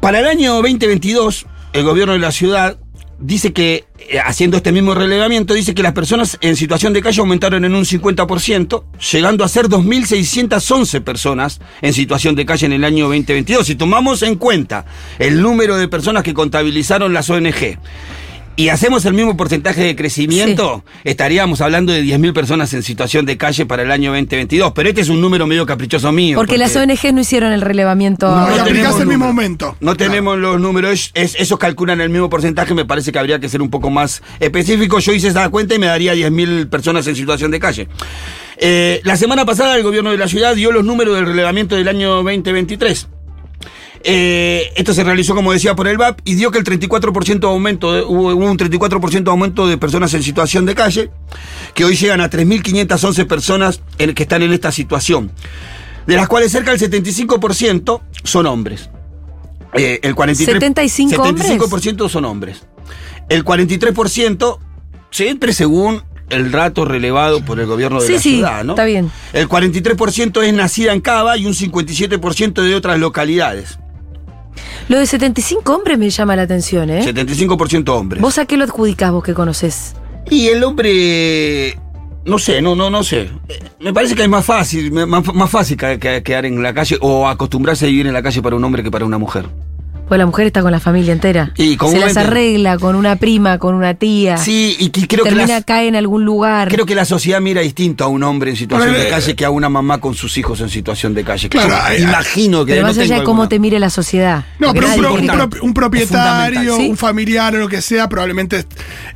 Para 0.00 0.20
el 0.20 0.26
año 0.26 0.54
2022, 0.54 1.46
el 1.72 1.82
gobierno 1.84 2.12
de 2.12 2.18
la 2.18 2.32
ciudad 2.32 2.78
dice 3.18 3.52
que, 3.52 3.86
eh, 3.98 4.18
haciendo 4.24 4.58
este 4.58 4.72
mismo 4.72 4.94
relevamiento, 4.94 5.54
dice 5.54 5.74
que 5.74 5.82
las 5.82 5.92
personas 5.92 6.38
en 6.40 6.56
situación 6.56 6.92
de 6.92 7.02
calle 7.02 7.20
aumentaron 7.20 7.64
en 7.64 7.74
un 7.74 7.84
50%, 7.84 8.84
llegando 9.12 9.44
a 9.44 9.48
ser 9.48 9.68
2.611 9.68 11.02
personas 11.02 11.60
en 11.80 11.92
situación 11.92 12.34
de 12.34 12.44
calle 12.44 12.66
en 12.66 12.72
el 12.72 12.84
año 12.84 13.04
2022. 13.04 13.66
Si 13.66 13.74
tomamos 13.74 14.22
en 14.22 14.36
cuenta 14.36 14.84
el 15.18 15.40
número 15.40 15.76
de 15.76 15.88
personas 15.88 16.22
que 16.22 16.34
contabilizaron 16.34 17.12
las 17.12 17.30
ONG, 17.30 17.78
y 18.56 18.70
hacemos 18.70 19.04
el 19.04 19.12
mismo 19.12 19.36
porcentaje 19.36 19.82
de 19.82 19.94
crecimiento, 19.94 20.82
estaríamos 21.04 21.60
hablando 21.60 21.92
de 21.92 22.02
10.000 22.02 22.32
personas 22.32 22.72
en 22.72 22.82
situación 22.82 23.26
de 23.26 23.36
calle 23.36 23.66
para 23.66 23.82
el 23.82 23.90
año 23.92 24.10
2022. 24.12 24.72
Pero 24.74 24.88
este 24.88 25.02
es 25.02 25.08
un 25.10 25.20
número 25.20 25.46
medio 25.46 25.66
caprichoso 25.66 26.10
mío. 26.10 26.38
Porque, 26.38 26.56
las 26.56 26.74
ONG 26.74 27.12
no 27.12 27.20
hicieron 27.20 27.52
el 27.52 27.60
relevamiento. 27.60 28.28
No, 28.34 28.52
y 28.52 28.56
no 28.56 28.62
aplicás 28.62 28.92
el 28.98 29.06
mismo 29.06 29.12
número. 29.12 29.26
aumento. 29.26 29.76
No 29.80 29.94
Claro. 29.94 30.10
tenemos 30.12 30.38
los 30.38 30.58
números, 30.60 31.10
es- 31.14 31.34
esos 31.38 31.58
calculan 31.58 32.00
el 32.00 32.08
mismo 32.08 32.30
porcentaje, 32.30 32.72
me 32.74 32.84
parece 32.86 33.12
que 33.12 33.18
habría 33.18 33.38
que 33.38 33.48
ser 33.48 33.60
un 33.60 33.68
poco 33.70 33.90
más 33.90 34.22
específico. 34.40 34.98
Yo 35.00 35.12
hice 35.12 35.28
esa 35.28 35.48
cuenta 35.50 35.74
y 35.74 35.78
me 35.78 35.86
daría 35.86 36.14
10.000 36.14 36.66
personas 36.68 37.06
en 37.06 37.14
situación 37.16 37.50
de 37.50 37.60
calle. 37.60 37.88
Eh, 38.58 39.00
la 39.04 39.16
semana 39.16 39.44
pasada 39.44 39.76
el 39.76 39.82
gobierno 39.82 40.10
de 40.12 40.16
la 40.16 40.28
ciudad 40.28 40.54
dio 40.54 40.72
los 40.72 40.82
números 40.84 41.14
del 41.14 41.26
relevamiento 41.26 41.76
del 41.76 41.88
año 41.88 42.14
2023. 42.22 43.08
Eh, 44.08 44.72
esto 44.76 44.94
se 44.94 45.02
realizó, 45.02 45.34
como 45.34 45.52
decía, 45.52 45.74
por 45.74 45.88
el 45.88 45.98
VAP 45.98 46.20
y 46.24 46.34
dio 46.34 46.52
que 46.52 46.58
el 46.58 46.64
34% 46.64 47.40
de 47.40 47.46
aumento, 47.52 47.92
de- 47.92 48.02
hubo, 48.02 48.28
un 48.28 48.56
34% 48.56 49.24
de 49.24 49.30
aumento 49.30 49.66
de 49.66 49.78
personas 49.78 50.14
en 50.14 50.22
situación 50.22 50.64
de 50.64 50.76
calle, 50.76 51.10
que 51.74 51.84
hoy 51.84 51.96
llegan 51.96 52.20
a 52.20 52.30
3.511 52.30 53.26
personas 53.26 53.80
en, 53.98 54.14
que 54.14 54.22
están 54.22 54.42
en 54.42 54.52
esta 54.52 54.70
situación, 54.70 55.32
de 56.06 56.14
las 56.14 56.28
cuales 56.28 56.52
cerca 56.52 56.70
del 56.72 56.78
75% 56.80 58.00
son 58.22 58.46
hombres. 58.46 58.90
Eh, 59.74 59.98
el 60.04 60.14
43, 60.14 60.54
75 60.54 61.22
hombres. 61.22 61.48
75% 61.50 62.08
son 62.08 62.24
hombres. 62.26 62.62
El 63.28 63.44
43% 63.44 64.58
siempre 65.10 65.52
según 65.52 66.04
el 66.30 66.52
dato 66.52 66.84
relevado 66.84 67.44
por 67.44 67.58
el 67.58 67.66
gobierno 67.66 68.00
de 68.00 68.06
Sí, 68.06 68.12
la 68.12 68.20
sí, 68.20 68.30
ciudad, 68.36 68.62
¿no? 68.64 68.74
está 68.74 68.84
bien. 68.84 69.10
El 69.32 69.48
43% 69.48 70.42
es 70.44 70.54
nacida 70.54 70.92
en 70.92 71.00
Cava 71.00 71.36
y 71.36 71.46
un 71.46 71.54
57% 71.54 72.62
de 72.62 72.74
otras 72.76 73.00
localidades. 73.00 73.80
Lo 74.88 74.98
de 74.98 75.06
75 75.06 75.74
hombres 75.74 75.98
me 75.98 76.10
llama 76.10 76.36
la 76.36 76.42
atención, 76.42 76.90
¿eh? 76.90 77.04
75% 77.04 77.88
hombres. 77.88 78.22
¿Vos 78.22 78.38
a 78.38 78.46
qué 78.46 78.56
lo 78.56 78.64
adjudicás 78.64 79.10
vos 79.12 79.22
que 79.24 79.34
conocés? 79.34 79.94
Y 80.30 80.48
el 80.48 80.62
hombre, 80.64 81.78
no 82.24 82.38
sé, 82.38 82.60
no, 82.62 82.74
no, 82.74 82.90
no 82.90 83.04
sé. 83.04 83.30
Me 83.80 83.92
parece 83.92 84.14
que 84.14 84.22
es 84.22 84.28
más 84.28 84.44
fácil, 84.44 84.90
más, 84.92 85.32
más 85.34 85.50
fácil 85.50 85.76
que- 85.76 85.98
que- 85.98 86.22
quedar 86.22 86.46
en 86.46 86.62
la 86.62 86.74
calle 86.74 86.98
o 87.00 87.28
acostumbrarse 87.28 87.84
a 87.86 87.88
vivir 87.88 88.06
en 88.06 88.12
la 88.12 88.22
calle 88.22 88.42
para 88.42 88.56
un 88.56 88.64
hombre 88.64 88.82
que 88.82 88.90
para 88.90 89.04
una 89.04 89.18
mujer. 89.18 89.46
Pues 90.08 90.18
la 90.18 90.26
mujer 90.26 90.46
está 90.46 90.62
con 90.62 90.70
la 90.70 90.78
familia 90.78 91.12
entera. 91.12 91.52
Y 91.56 91.76
Se 91.76 91.98
las 91.98 92.16
arregla 92.16 92.78
con 92.78 92.94
una 92.94 93.16
prima, 93.16 93.58
con 93.58 93.74
una 93.74 93.94
tía. 93.94 94.36
Sí, 94.36 94.76
y 94.78 94.90
creo 94.90 95.24
que 95.24 95.30
Termina, 95.30 95.46
las- 95.54 95.64
cae 95.64 95.88
en 95.88 95.96
algún 95.96 96.24
lugar. 96.24 96.68
Creo 96.68 96.86
que 96.86 96.94
la 96.94 97.04
sociedad 97.04 97.40
mira 97.40 97.60
distinto 97.62 98.04
a 98.04 98.06
un 98.06 98.22
hombre 98.22 98.50
en 98.50 98.56
situación 98.56 98.92
de 98.92 99.08
eh, 99.08 99.10
calle 99.10 99.34
que 99.34 99.44
a 99.44 99.50
una 99.50 99.68
mamá 99.68 99.98
con 99.98 100.14
sus 100.14 100.38
hijos 100.38 100.60
en 100.60 100.68
situación 100.68 101.12
de 101.12 101.24
calle. 101.24 101.48
Claro, 101.48 101.74
imagino 101.98 102.64
que 102.64 102.72
Pero 102.72 102.82
no 102.82 102.88
más 102.88 102.98
allá 102.98 103.16
de 103.18 103.24
cómo 103.24 103.42
alguna- 103.42 103.48
te 103.48 103.58
mire 103.58 103.80
la 103.80 103.90
sociedad. 103.90 104.44
No, 104.60 104.72
pero 104.72 104.86
un, 104.86 104.90
nadie 104.90 105.02
pro- 105.02 105.12
un 105.14 105.20
quiere- 105.26 105.48
pro- 105.48 105.62
un 105.64 105.74
propietario, 105.74 106.76
un 106.76 106.96
familiar 106.96 107.54
o 107.56 107.58
lo 107.58 107.68
que 107.68 107.82
sea, 107.82 108.08
probablemente 108.08 108.64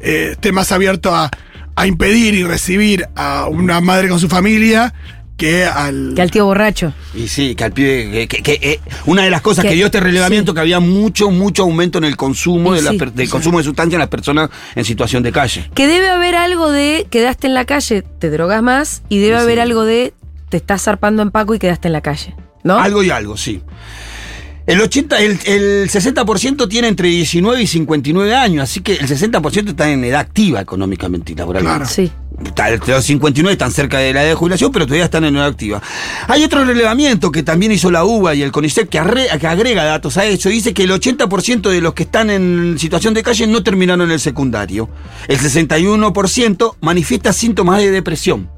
eh, 0.00 0.30
esté 0.32 0.50
más 0.50 0.72
abierto 0.72 1.14
a, 1.14 1.30
a 1.76 1.86
impedir 1.86 2.34
y 2.34 2.42
recibir 2.42 3.06
a 3.14 3.46
una 3.48 3.80
madre 3.80 4.08
con 4.08 4.18
su 4.18 4.28
familia 4.28 4.92
que 5.40 5.64
al. 5.64 6.12
Que 6.14 6.22
al 6.22 6.30
tío 6.30 6.44
borracho. 6.44 6.92
Y 7.14 7.26
sí, 7.28 7.54
que 7.54 7.64
al 7.64 7.72
pibe. 7.72 8.10
Que, 8.10 8.28
que- 8.28 8.42
que, 8.42 8.52
eh, 8.72 8.80
una 9.06 9.22
de 9.22 9.30
las 9.30 9.40
cosas 9.40 9.62
que, 9.64 9.70
Que- 9.70 9.74
dio 9.76 9.86
este 9.86 9.98
relevamiento 10.00 10.52
sí. 10.52 10.54
que 10.54 10.60
había 10.60 10.78
mucho, 10.80 11.30
mucho 11.30 11.62
aumento 11.62 11.98
en 11.98 12.04
el 12.04 12.16
consumo, 12.16 12.72
Y 12.74 12.76
de 12.76 12.82
la 12.82 12.90
sí. 12.92 12.98
per- 12.98 13.12
del 13.12 13.28
consumo 13.28 13.58
de 13.58 13.64
sustancias 13.64 13.94
en 13.94 14.00
las 14.00 14.08
personas 14.08 14.50
en 14.74 14.84
situación 14.84 15.22
de 15.22 15.32
calle. 15.32 15.70
Que 15.74 15.86
debe 15.86 16.08
haber 16.10 16.36
algo 16.36 16.70
de 16.70 17.06
quedaste 17.10 17.46
en 17.46 17.54
la 17.54 17.64
calle, 17.64 18.02
te 18.02 18.30
drogas 18.30 18.62
más, 18.62 19.02
y 19.08 19.18
debe 19.18 19.36
haber 19.38 19.56
sí. 19.56 19.60
algo 19.60 19.84
de 19.84 20.12
te 20.50 20.58
estás 20.58 20.82
zarpando 20.82 21.22
en 21.22 21.30
Paco 21.30 21.54
y 21.54 21.58
quedaste 21.58 21.88
en 21.88 21.92
la 21.92 22.00
calle. 22.02 22.34
¿No? 22.62 22.78
Algo 22.78 23.02
y 23.02 23.10
algo, 23.10 23.36
sí. 23.36 23.62
El, 24.66 24.80
80, 24.80 25.18
el, 25.20 25.38
el 25.46 25.88
60% 25.90 26.68
tiene 26.68 26.86
entre 26.88 27.08
19 27.08 27.62
y 27.62 27.66
59 27.66 28.34
años, 28.36 28.62
así 28.64 28.80
que 28.80 28.92
el 28.92 29.08
60% 29.08 29.70
está 29.70 29.90
en 29.90 30.04
edad 30.04 30.20
activa 30.20 30.60
económicamente 30.60 31.32
y 31.32 31.34
laboralmente. 31.34 31.76
Claro. 31.78 31.90
Sí. 31.90 32.12
Los 32.86 33.04
59 33.04 33.52
están 33.52 33.70
cerca 33.70 33.98
de 33.98 34.12
la 34.12 34.22
edad 34.22 34.30
de 34.30 34.34
jubilación, 34.34 34.72
pero 34.72 34.86
todavía 34.86 35.04
están 35.04 35.24
en 35.24 35.36
edad 35.36 35.46
activa. 35.46 35.82
Hay 36.26 36.42
otro 36.42 36.64
relevamiento 36.64 37.30
que 37.30 37.42
también 37.42 37.72
hizo 37.72 37.90
la 37.90 38.04
UBA 38.04 38.34
y 38.34 38.42
el 38.42 38.50
CONICET 38.50 38.88
que, 38.88 38.98
que 39.38 39.46
agrega 39.46 39.84
datos 39.84 40.16
a 40.16 40.24
eso. 40.24 40.48
Dice 40.48 40.72
que 40.72 40.84
el 40.84 40.90
80% 40.90 41.68
de 41.68 41.80
los 41.80 41.94
que 41.94 42.04
están 42.04 42.30
en 42.30 42.78
situación 42.78 43.12
de 43.14 43.22
calle 43.22 43.46
no 43.46 43.62
terminaron 43.62 44.10
el 44.10 44.20
secundario. 44.20 44.88
El 45.28 45.38
61% 45.38 46.76
manifiesta 46.80 47.32
síntomas 47.32 47.78
de 47.78 47.90
depresión. 47.90 48.50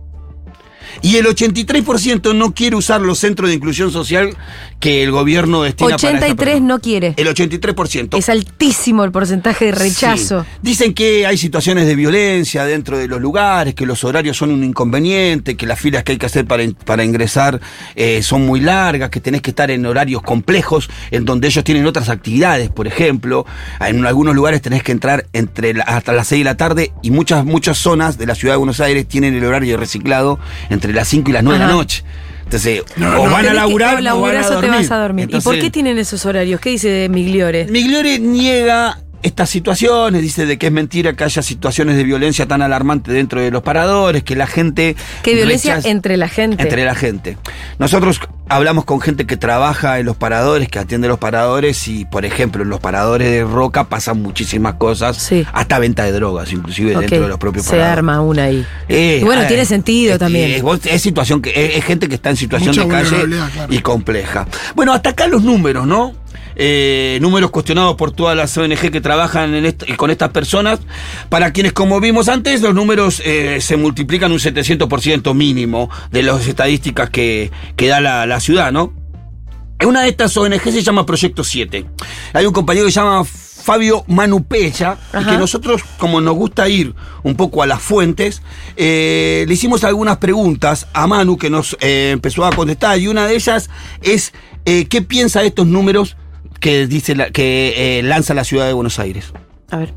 Y 1.01 1.17
el 1.17 1.27
83% 1.27 2.35
no 2.35 2.53
quiere 2.53 2.77
usar 2.77 3.01
los 3.01 3.19
centros 3.19 3.49
de 3.49 3.57
inclusión 3.57 3.91
social 3.91 4.37
que 4.83 5.05
el 5.05 5.13
gobierno 5.13 5.63
destina 5.63 5.91
para 5.91 5.97
esta 5.97 6.09
83 6.09 6.37
persona. 6.37 6.67
no 6.67 6.81
quiere. 6.81 7.15
El 7.17 7.29
83%. 7.29 8.19
Es 8.19 8.29
altísimo 8.29 9.05
el 9.05 9.13
porcentaje 9.13 9.67
de 9.67 9.73
rechazo. 9.73 10.43
Sí. 10.43 10.49
Dicen 10.61 10.93
que 10.93 11.25
hay 11.25 11.39
situaciones 11.39 11.87
de 11.87 11.95
violencia 11.95 12.65
dentro 12.65 12.99
de 12.99 13.07
los 13.07 13.21
lugares, 13.21 13.75
que 13.75 13.87
los 13.87 14.03
horarios 14.03 14.37
son 14.37 14.51
un 14.51 14.65
inconveniente, 14.65 15.57
que 15.57 15.67
las 15.67 15.79
filas 15.79 16.03
que 16.03 16.13
hay 16.13 16.19
que 16.19 16.27
hacer 16.27 16.47
para, 16.47 16.65
para 16.85 17.05
ingresar 17.05 17.61
eh, 17.95 18.23
son 18.25 18.45
muy 18.45 18.59
largas, 18.59 19.09
que 19.09 19.21
tenés 19.21 19.41
que 19.41 19.51
estar 19.51 19.71
en 19.71 19.87
horarios 19.87 20.21
complejos, 20.23 20.91
en 21.13 21.25
donde 21.25 21.47
ellos 21.47 21.63
tienen 21.63 21.87
otras 21.87 22.09
actividades, 22.09 22.69
por 22.69 22.89
ejemplo. 22.89 23.47
En 23.81 24.05
algunos 24.05 24.35
lugares 24.35 24.63
tenés 24.63 24.83
que 24.83 24.91
entrar 24.91 25.27
entre 25.33 25.75
la- 25.75 25.85
hasta 25.85 26.13
las 26.13 26.27
6 26.27 26.41
de 26.41 26.45
la 26.45 26.57
tarde 26.57 26.93
y 27.03 27.13
muchas, 27.13 27.45
muchas 27.45 27.79
zonas 27.79 28.19
de 28.19 28.27
la 28.27 28.35
ciudad 28.35 28.55
de 28.55 28.59
Buenos 28.59 28.81
Aires 28.81 29.07
tienen 29.07 29.35
el 29.37 29.45
horario 29.45 29.77
reciclado 29.77 30.41
entre 30.71 30.93
las 30.93 31.07
5 31.07 31.31
y 31.31 31.33
las 31.35 31.45
9 31.45 31.61
de 31.61 31.65
la 31.67 31.73
noche. 31.73 32.03
Entonces, 32.53 32.83
No, 32.97 33.09
o 33.23 33.27
no. 33.27 33.33
van 33.33 33.47
a 33.47 33.49
que- 33.49 33.55
laburar 33.55 33.95
o 33.95 34.19
o 34.19 34.21
van 34.21 34.37
a 34.37 34.61
te 34.61 34.67
vas 34.69 34.91
a 34.91 34.99
dormir. 34.99 35.29
¿Y 35.33 35.41
por 35.41 35.59
qué 35.59 35.71
tienen 35.71 35.99
esos 35.99 36.27
horarios? 36.27 36.61
¿Qué 36.61 36.71
dice 36.71 37.09
Migliore? 37.11 37.65
Migliore 37.67 38.19
niega 38.19 38.99
estas 39.23 39.49
situaciones, 39.49 40.21
dice 40.21 40.45
de 40.47 40.59
que 40.59 40.67
es 40.67 40.73
mentira 40.73 41.15
que 41.15 41.25
haya 41.25 41.41
situaciones 41.43 41.97
de 41.97 42.05
violencia 42.05 42.47
tan 42.47 42.61
alarmantes 42.61 43.15
dentro 43.15 43.41
de 43.41 43.51
los 43.51 43.63
paradores, 43.63 44.23
que 44.25 44.37
la 44.37 44.47
gente... 44.47 44.97
Que 45.23 45.35
violencia 45.35 45.79
entre 45.85 46.17
la 46.17 46.29
gente. 46.29 46.63
Entre 46.63 46.85
la 46.85 46.95
gente. 46.95 47.39
Nosotros 47.79 48.21
hablamos 48.55 48.85
con 48.85 49.01
gente 49.01 49.27
que 49.27 49.37
trabaja 49.37 49.99
en 49.99 50.07
los 50.07 50.17
paradores, 50.17 50.69
que 50.69 50.79
atiende 50.79 51.09
los 51.09 51.19
paradores 51.19 51.89
y, 51.89 52.05
por 52.05 52.25
ejemplo, 52.25 52.63
en 52.63 52.69
los 52.71 52.81
paradores 52.81 53.31
de 53.31 53.45
Roca 53.45 53.85
pasan 53.85 54.21
muchísimas 54.23 54.75
cosas, 54.75 55.17
Sí. 55.17 55.47
hasta 55.53 55.79
venta 55.79 56.05
de 56.05 56.13
drogas, 56.13 56.53
inclusive 56.53 56.97
dentro 56.97 57.23
de 57.23 57.29
los 57.29 57.39
propios 57.39 57.65
Se 57.65 57.71
paradores. 57.73 57.99
arma 57.99 58.21
una 58.21 58.45
ahí. 58.45 58.67
Eh, 58.89 59.19
y 59.21 59.25
bueno, 59.25 59.43
eh, 59.43 59.47
tiene 59.47 59.65
sentido 59.65 60.15
es- 60.15 60.19
también. 60.19 60.51
Es, 60.85 61.03
situación 61.03 61.43
que 61.43 61.51
es, 61.51 61.77
es 61.79 61.85
gente 61.85 62.09
que 62.09 62.15
está 62.15 62.31
en 62.31 62.37
situación 62.37 62.69
Mucha 62.77 62.83
de 62.85 62.89
calle 62.89 63.25
claro. 63.27 63.73
y 63.73 63.79
compleja. 63.81 64.47
Bueno, 64.75 64.93
hasta 64.93 65.11
acá 65.11 65.27
los 65.27 65.43
números, 65.43 65.87
¿no? 65.87 66.13
Eh, 66.57 67.19
números 67.21 67.51
cuestionados 67.51 67.97
por 67.97 68.13
todas 68.13 68.37
las 68.37 68.57
ONG 68.57 68.91
que 68.91 69.01
trabajan 69.01 69.55
en 69.55 69.67
est- 69.67 69.97
con 69.97 70.11
estas 70.11 70.31
personas. 70.31 70.81
Para 71.29 71.53
quienes, 71.53 71.73
como 71.73 72.01
vimos 72.01 72.29
antes, 72.29 72.61
los 72.63 72.75
números 72.75 73.23
eh, 73.25 73.59
se 73.61 73.77
multiplican 73.77 74.33
un 74.33 74.39
700% 74.39 75.35
mínimo 75.35 75.89
de 76.11 76.23
las 76.23 76.47
estadísticas 76.47 77.11
que, 77.11 77.51
que 77.77 77.89
da 77.89 78.01
la, 78.01 78.27
la 78.27 78.41
ciudad, 78.41 78.73
¿no? 78.73 78.93
Una 79.87 80.03
de 80.03 80.11
estas 80.11 80.37
ONG 80.37 80.61
se 80.63 80.83
llama 80.83 81.05
Proyecto 81.07 81.43
7. 81.43 81.85
Hay 82.35 82.47
un 82.47 82.53
compañero 82.53 82.87
que 82.87 82.93
se 82.93 83.01
llama 83.01 83.25
Fabio 83.25 84.05
Manupella, 84.09 84.97
y 85.13 85.25
que 85.25 85.39
nosotros, 85.39 85.83
como 85.99 86.21
nos 86.21 86.35
gusta 86.35 86.69
ir 86.69 86.95
un 87.23 87.35
poco 87.37 87.63
a 87.63 87.67
las 87.67 87.81
fuentes, 87.83 88.43
eh, 88.77 89.45
le 89.47 89.55
hicimos 89.55 89.85
algunas 89.85 90.19
preguntas 90.19 90.87
a 90.93 91.07
Manu 91.07 91.37
que 91.37 91.51
nos 91.51 91.77
eh, 91.81 92.11
empezó 92.13 92.45
a 92.45 92.51
contestar, 92.51 92.99
y 92.99 93.09
una 93.09 93.27
de 93.27 93.35
ellas 93.37 93.71
es 94.03 94.33
eh, 94.65 94.87
¿qué 94.89 95.03
piensa 95.03 95.41
de 95.41 95.49
estos 95.49 95.67
números 95.67 96.17
que 96.63 96.87
dice 96.87 97.15
la- 97.15 97.31
que 97.31 97.99
eh, 97.99 98.03
lanza 98.03 98.33
la 98.33 98.45
ciudad 98.45 98.67
de 98.67 98.73
Buenos 98.73 98.99
Aires? 98.99 99.27
A 99.71 99.77
ver. 99.79 99.93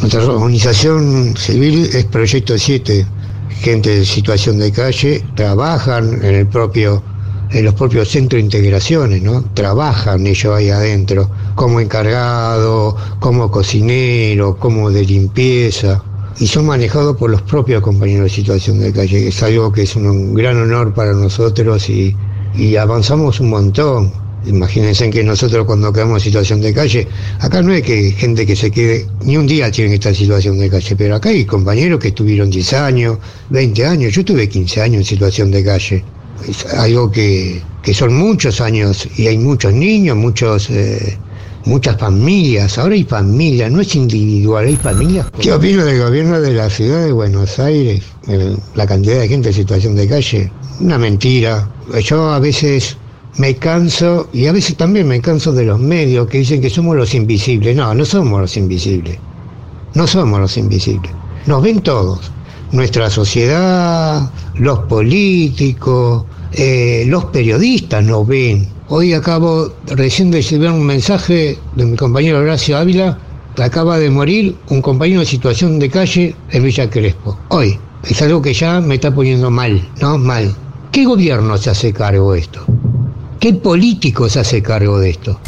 Nuestra 0.00 0.24
organización 0.24 1.36
civil 1.36 1.88
es 1.94 2.04
Proyecto 2.06 2.58
7, 2.58 3.06
gente 3.60 3.90
de 3.98 4.04
situación 4.04 4.58
de 4.58 4.72
calle, 4.72 5.22
trabajan 5.36 6.14
en 6.24 6.34
el 6.34 6.46
propio 6.48 7.04
en 7.50 7.66
los 7.66 7.74
propios 7.74 8.08
centros 8.08 8.38
de 8.38 8.44
integraciones, 8.46 9.22
¿no? 9.22 9.44
Trabajan 9.52 10.26
ellos 10.26 10.56
ahí 10.56 10.70
adentro, 10.70 11.30
como 11.54 11.80
encargado, 11.80 12.96
como 13.20 13.50
cocinero, 13.50 14.56
como 14.56 14.90
de 14.90 15.04
limpieza, 15.04 16.02
y 16.40 16.46
son 16.46 16.64
manejados 16.64 17.14
por 17.18 17.28
los 17.30 17.42
propios 17.42 17.82
compañeros 17.82 18.24
de 18.24 18.30
situación 18.30 18.80
de 18.80 18.90
calle. 18.90 19.28
Es 19.28 19.42
algo 19.42 19.70
que 19.70 19.82
es 19.82 19.94
un, 19.96 20.06
un 20.06 20.32
gran 20.34 20.56
honor 20.56 20.94
para 20.94 21.12
nosotros 21.12 21.90
y, 21.90 22.16
y 22.56 22.76
avanzamos 22.76 23.38
un 23.38 23.50
montón. 23.50 24.21
Imagínense 24.46 25.08
que 25.10 25.22
nosotros 25.22 25.66
cuando 25.66 25.92
quedamos 25.92 26.22
en 26.22 26.24
situación 26.24 26.60
de 26.60 26.74
calle, 26.74 27.06
acá 27.38 27.62
no 27.62 27.72
hay 27.72 27.82
que 27.82 28.12
gente 28.12 28.44
que 28.44 28.56
se 28.56 28.70
quede, 28.70 29.06
ni 29.24 29.36
un 29.36 29.46
día 29.46 29.70
tiene 29.70 29.90
que 29.90 29.94
estar 29.96 30.12
en 30.12 30.18
situación 30.18 30.58
de 30.58 30.68
calle, 30.68 30.96
pero 30.96 31.16
acá 31.16 31.28
hay 31.28 31.44
compañeros 31.44 32.00
que 32.00 32.08
estuvieron 32.08 32.50
10 32.50 32.72
años, 32.72 33.18
20 33.50 33.86
años, 33.86 34.12
yo 34.12 34.24
tuve 34.24 34.48
15 34.48 34.82
años 34.82 34.98
en 34.98 35.04
situación 35.04 35.50
de 35.50 35.64
calle. 35.64 36.04
Es 36.48 36.66
algo 36.74 37.10
que, 37.10 37.62
que 37.82 37.94
son 37.94 38.14
muchos 38.14 38.60
años 38.60 39.08
y 39.16 39.28
hay 39.28 39.38
muchos 39.38 39.72
niños, 39.72 40.16
muchos... 40.16 40.70
eh, 40.70 41.16
muchas 41.64 41.96
familias, 41.96 42.78
ahora 42.78 42.94
hay 42.94 43.04
familias, 43.04 43.70
no 43.70 43.80
es 43.80 43.94
individual, 43.94 44.66
hay 44.66 44.76
familias. 44.76 45.26
¿Qué 45.40 45.52
opino 45.52 45.84
del 45.84 46.00
gobierno 46.00 46.40
de 46.40 46.52
la 46.52 46.68
ciudad 46.68 47.04
de 47.04 47.12
Buenos 47.12 47.58
Aires? 47.58 48.02
La 48.74 48.86
cantidad 48.86 49.20
de 49.20 49.28
gente 49.28 49.48
en 49.50 49.54
situación 49.54 49.94
de 49.94 50.08
calle, 50.08 50.50
una 50.80 50.98
mentira. 50.98 51.68
Yo 52.04 52.30
a 52.30 52.38
veces 52.38 52.96
me 53.38 53.56
canso 53.56 54.28
y 54.32 54.46
a 54.46 54.52
veces 54.52 54.76
también 54.76 55.08
me 55.08 55.20
canso 55.20 55.52
de 55.52 55.64
los 55.64 55.80
medios 55.80 56.26
que 56.28 56.38
dicen 56.38 56.60
que 56.60 56.70
somos 56.70 56.96
los 56.96 57.14
invisibles. 57.14 57.74
No, 57.74 57.94
no 57.94 58.04
somos 58.04 58.40
los 58.40 58.56
invisibles. 58.56 59.18
No 59.94 60.06
somos 60.06 60.40
los 60.40 60.56
invisibles. 60.56 61.12
Nos 61.46 61.62
ven 61.62 61.80
todos. 61.80 62.30
Nuestra 62.72 63.10
sociedad, 63.10 64.30
los 64.54 64.78
políticos, 64.80 66.24
eh, 66.52 67.04
los 67.06 67.26
periodistas 67.26 68.04
nos 68.04 68.26
ven. 68.26 68.68
Hoy 68.88 69.12
acabo 69.12 69.72
recién 69.86 70.30
de 70.30 70.38
recibir 70.38 70.70
un 70.70 70.84
mensaje 70.84 71.58
de 71.76 71.84
mi 71.84 71.96
compañero 71.96 72.38
Horacio 72.38 72.76
Ávila, 72.76 73.18
que 73.54 73.62
acaba 73.62 73.98
de 73.98 74.10
morir 74.10 74.56
un 74.68 74.80
compañero 74.80 75.20
en 75.20 75.26
situación 75.26 75.78
de 75.78 75.90
calle 75.90 76.34
en 76.50 76.64
Villa 76.64 76.88
Crespo. 76.88 77.38
Hoy. 77.48 77.78
Es 78.08 78.20
algo 78.20 78.42
que 78.42 78.52
ya 78.52 78.80
me 78.80 78.96
está 78.96 79.14
poniendo 79.14 79.48
mal, 79.48 79.88
¿no? 80.00 80.18
Mal. 80.18 80.52
¿Qué 80.90 81.04
gobierno 81.04 81.56
se 81.56 81.70
hace 81.70 81.92
cargo 81.92 82.32
de 82.32 82.40
esto? 82.40 82.66
¿Qué 83.42 83.52
político 83.54 84.28
se 84.28 84.38
hace 84.38 84.62
cargo 84.62 85.00
de 85.00 85.10
esto? 85.10 85.40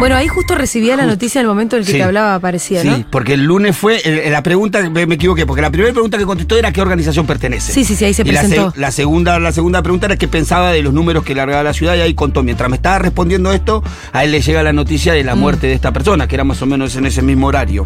Bueno, 0.00 0.16
ahí 0.16 0.26
justo 0.26 0.56
recibía 0.56 0.96
la 0.96 1.06
noticia 1.06 1.38
en 1.40 1.44
el 1.44 1.48
momento 1.48 1.76
en 1.76 1.80
el 1.82 1.86
que 1.86 1.92
Sí. 1.92 1.98
te 1.98 2.02
hablaba, 2.04 2.36
parecía, 2.40 2.82
Sí, 2.82 2.88
¿no? 2.88 3.04
porque 3.12 3.34
el 3.34 3.44
lunes 3.44 3.76
fue 3.76 4.02
la 4.28 4.42
pregunta, 4.42 4.82
me, 4.90 5.06
me 5.06 5.14
equivoqué, 5.14 5.46
porque 5.46 5.62
la 5.62 5.70
primera 5.70 5.92
pregunta 5.92 6.18
que 6.18 6.24
contestó 6.26 6.58
era 6.58 6.70
a 6.70 6.72
qué 6.72 6.82
organización 6.82 7.24
pertenece. 7.24 7.72
Sí, 7.72 7.84
sí, 7.84 7.94
sí, 7.94 8.04
ahí 8.06 8.12
se 8.12 8.22
y 8.22 8.32
la, 8.32 8.40
presentó. 8.40 8.72
la 8.76 8.90
segunda, 8.90 9.38
la 9.38 9.52
segunda 9.52 9.82
pregunta 9.82 10.06
era 10.06 10.16
qué 10.16 10.26
pensaba 10.26 10.72
de 10.72 10.82
los 10.82 10.92
números 10.92 11.22
que 11.22 11.36
largaba 11.36 11.62
la 11.62 11.72
ciudad 11.72 11.94
y 11.94 12.00
ahí 12.00 12.12
contó. 12.14 12.42
Mientras 12.42 12.68
me 12.68 12.74
estaba 12.76 12.98
respondiendo 12.98 13.52
esto, 13.52 13.84
a 14.12 14.24
él 14.24 14.32
le 14.32 14.40
llega 14.40 14.64
la 14.64 14.72
noticia 14.72 15.12
de 15.12 15.22
la 15.22 15.36
Mm. 15.36 15.38
muerte 15.38 15.68
de 15.68 15.74
esta 15.74 15.92
persona, 15.92 16.26
que 16.26 16.34
era 16.34 16.42
más 16.42 16.60
o 16.60 16.66
menos 16.66 16.96
en 16.96 17.06
ese 17.06 17.22
mismo 17.22 17.46
horario. 17.46 17.84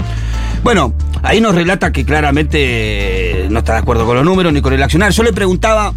Bueno, 0.65 0.95
ahí 1.23 1.43
nos 1.43 1.55
relata 1.55 1.93
que 1.93 2.07
claramente 2.07 3.47
no 3.50 3.59
está 3.59 3.75
de 3.75 3.81
acuerdo 3.81 4.07
con 4.07 4.17
los 4.17 4.25
números 4.25 4.53
ni 4.53 4.62
con 4.62 4.73
el 4.73 4.83
accionar. 4.83 5.12
Yo 5.12 5.23
le 5.23 5.33
preguntaba 5.35 5.93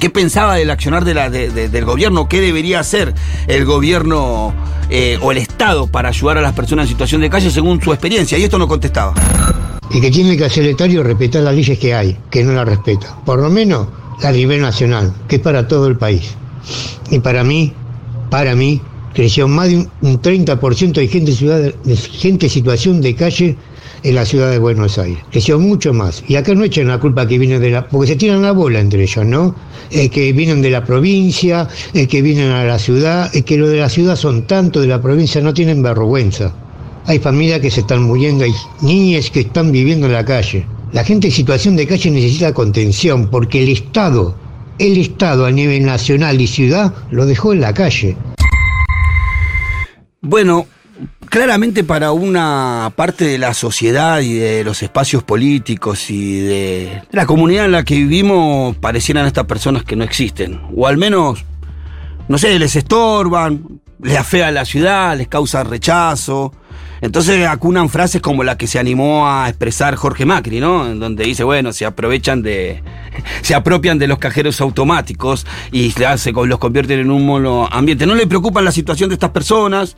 ¿Qué 0.00 0.10
pensaba 0.10 0.56
del 0.56 0.70
accionar 0.70 1.04
del 1.04 1.84
gobierno? 1.84 2.28
¿Qué 2.28 2.40
debería 2.40 2.80
hacer 2.80 3.14
el 3.46 3.64
gobierno 3.64 4.54
eh, 4.90 5.18
o 5.22 5.32
el 5.32 5.38
Estado 5.38 5.86
para 5.86 6.10
ayudar 6.10 6.38
a 6.38 6.42
las 6.42 6.52
personas 6.52 6.84
en 6.84 6.88
situación 6.88 7.20
de 7.22 7.30
calle 7.30 7.50
según 7.50 7.80
su 7.80 7.92
experiencia? 7.92 8.36
Y 8.38 8.44
esto 8.44 8.58
no 8.58 8.68
contestaba. 8.68 9.14
y 9.90 10.00
que 10.00 10.10
tiene 10.10 10.36
que 10.36 10.44
hacer 10.44 10.64
el 10.64 10.70
Estadio 10.70 11.02
respetar 11.02 11.42
las 11.42 11.54
leyes 11.54 11.78
que 11.78 11.94
hay, 11.94 12.18
que 12.30 12.44
no 12.44 12.52
las 12.52 12.66
respeta. 12.66 13.16
Por 13.24 13.38
lo 13.40 13.48
menos 13.48 13.86
la 14.20 14.32
nivel 14.32 14.60
nacional, 14.60 15.14
que 15.28 15.36
es 15.36 15.42
para 15.42 15.68
todo 15.68 15.86
el 15.86 15.96
país. 15.96 16.34
Y 17.10 17.20
para 17.20 17.44
mí, 17.44 17.72
para 18.30 18.54
mí, 18.54 18.80
creció 19.16 19.48
más 19.48 19.70
de 19.70 19.78
un, 19.78 19.90
un 20.02 20.20
30% 20.20 20.92
de 20.92 21.08
gente, 21.08 21.32
de 21.32 21.96
gente 21.96 22.46
en 22.46 22.50
situación 22.50 23.00
de 23.00 23.14
calle 23.14 23.56
en 24.02 24.14
la 24.14 24.26
ciudad 24.26 24.50
de 24.50 24.58
Buenos 24.58 24.98
Aires. 24.98 25.18
Creció 25.32 25.58
mucho 25.58 25.94
más. 25.94 26.22
Y 26.28 26.36
acá 26.36 26.54
no 26.54 26.64
echan 26.64 26.88
la 26.88 27.00
culpa 27.00 27.26
que 27.26 27.38
viene 27.38 27.58
de 27.58 27.70
la... 27.70 27.88
porque 27.88 28.08
se 28.08 28.16
tiran 28.16 28.42
la 28.42 28.52
bola 28.52 28.78
entre 28.78 29.02
ellos, 29.02 29.24
¿no? 29.24 29.56
Es 29.90 30.10
que 30.10 30.34
vienen 30.34 30.60
de 30.60 30.68
la 30.68 30.84
provincia, 30.84 31.66
es 31.94 32.06
que 32.08 32.20
vienen 32.20 32.50
a 32.50 32.64
la 32.64 32.78
ciudad, 32.78 33.34
es 33.34 33.42
que 33.44 33.56
lo 33.56 33.68
de 33.68 33.78
la 33.78 33.88
ciudad 33.88 34.16
son 34.16 34.46
tanto 34.46 34.82
de 34.82 34.86
la 34.86 35.00
provincia, 35.00 35.40
no 35.40 35.54
tienen 35.54 35.82
vergüenza. 35.82 36.54
Hay 37.06 37.18
familias 37.18 37.60
que 37.60 37.70
se 37.70 37.80
están 37.80 38.02
muriendo, 38.02 38.44
hay 38.44 38.52
niñas 38.82 39.30
que 39.30 39.40
están 39.40 39.72
viviendo 39.72 40.06
en 40.06 40.12
la 40.12 40.26
calle. 40.26 40.66
La 40.92 41.04
gente 41.04 41.28
en 41.28 41.32
situación 41.32 41.74
de 41.74 41.86
calle 41.86 42.10
necesita 42.10 42.52
contención 42.52 43.28
porque 43.30 43.62
el 43.62 43.70
Estado, 43.70 44.34
el 44.78 44.98
Estado 44.98 45.46
a 45.46 45.50
nivel 45.50 45.86
nacional 45.86 46.38
y 46.38 46.46
ciudad 46.46 46.92
lo 47.10 47.24
dejó 47.24 47.54
en 47.54 47.62
la 47.62 47.72
calle. 47.72 48.14
Bueno, 50.28 50.66
claramente 51.30 51.84
para 51.84 52.10
una 52.10 52.92
parte 52.96 53.24
de 53.26 53.38
la 53.38 53.54
sociedad 53.54 54.18
y 54.18 54.34
de 54.34 54.64
los 54.64 54.82
espacios 54.82 55.22
políticos 55.22 56.10
y 56.10 56.40
de 56.40 57.02
la 57.12 57.26
comunidad 57.26 57.66
en 57.66 57.70
la 57.70 57.84
que 57.84 57.94
vivimos 57.94 58.76
parecieran 58.78 59.24
estas 59.24 59.44
personas 59.44 59.84
que 59.84 59.94
no 59.94 60.02
existen. 60.02 60.60
O 60.76 60.88
al 60.88 60.96
menos, 60.96 61.44
no 62.26 62.38
sé, 62.38 62.58
les 62.58 62.74
estorban, 62.74 63.80
les 64.02 64.18
afea 64.18 64.50
la 64.50 64.64
ciudad, 64.64 65.16
les 65.16 65.28
causa 65.28 65.62
rechazo. 65.62 66.52
Entonces 67.00 67.46
acunan 67.46 67.88
frases 67.88 68.20
como 68.20 68.44
la 68.44 68.56
que 68.56 68.66
se 68.66 68.78
animó 68.78 69.28
a 69.28 69.48
expresar 69.48 69.96
Jorge 69.96 70.24
Macri, 70.24 70.60
¿no? 70.60 70.86
En 70.86 70.98
donde 70.98 71.24
dice, 71.24 71.44
bueno, 71.44 71.72
se 71.72 71.84
aprovechan 71.84 72.42
de. 72.42 72.82
se 73.42 73.54
apropian 73.54 73.98
de 73.98 74.06
los 74.06 74.18
cajeros 74.18 74.60
automáticos 74.60 75.46
y 75.72 75.90
se 75.90 76.32
los 76.32 76.58
convierten 76.58 77.00
en 77.00 77.10
un 77.10 77.26
mono 77.26 77.68
ambiente. 77.70 78.06
No 78.06 78.14
le 78.14 78.26
preocupan 78.26 78.64
la 78.64 78.72
situación 78.72 79.10
de 79.10 79.14
estas 79.14 79.30
personas, 79.30 79.96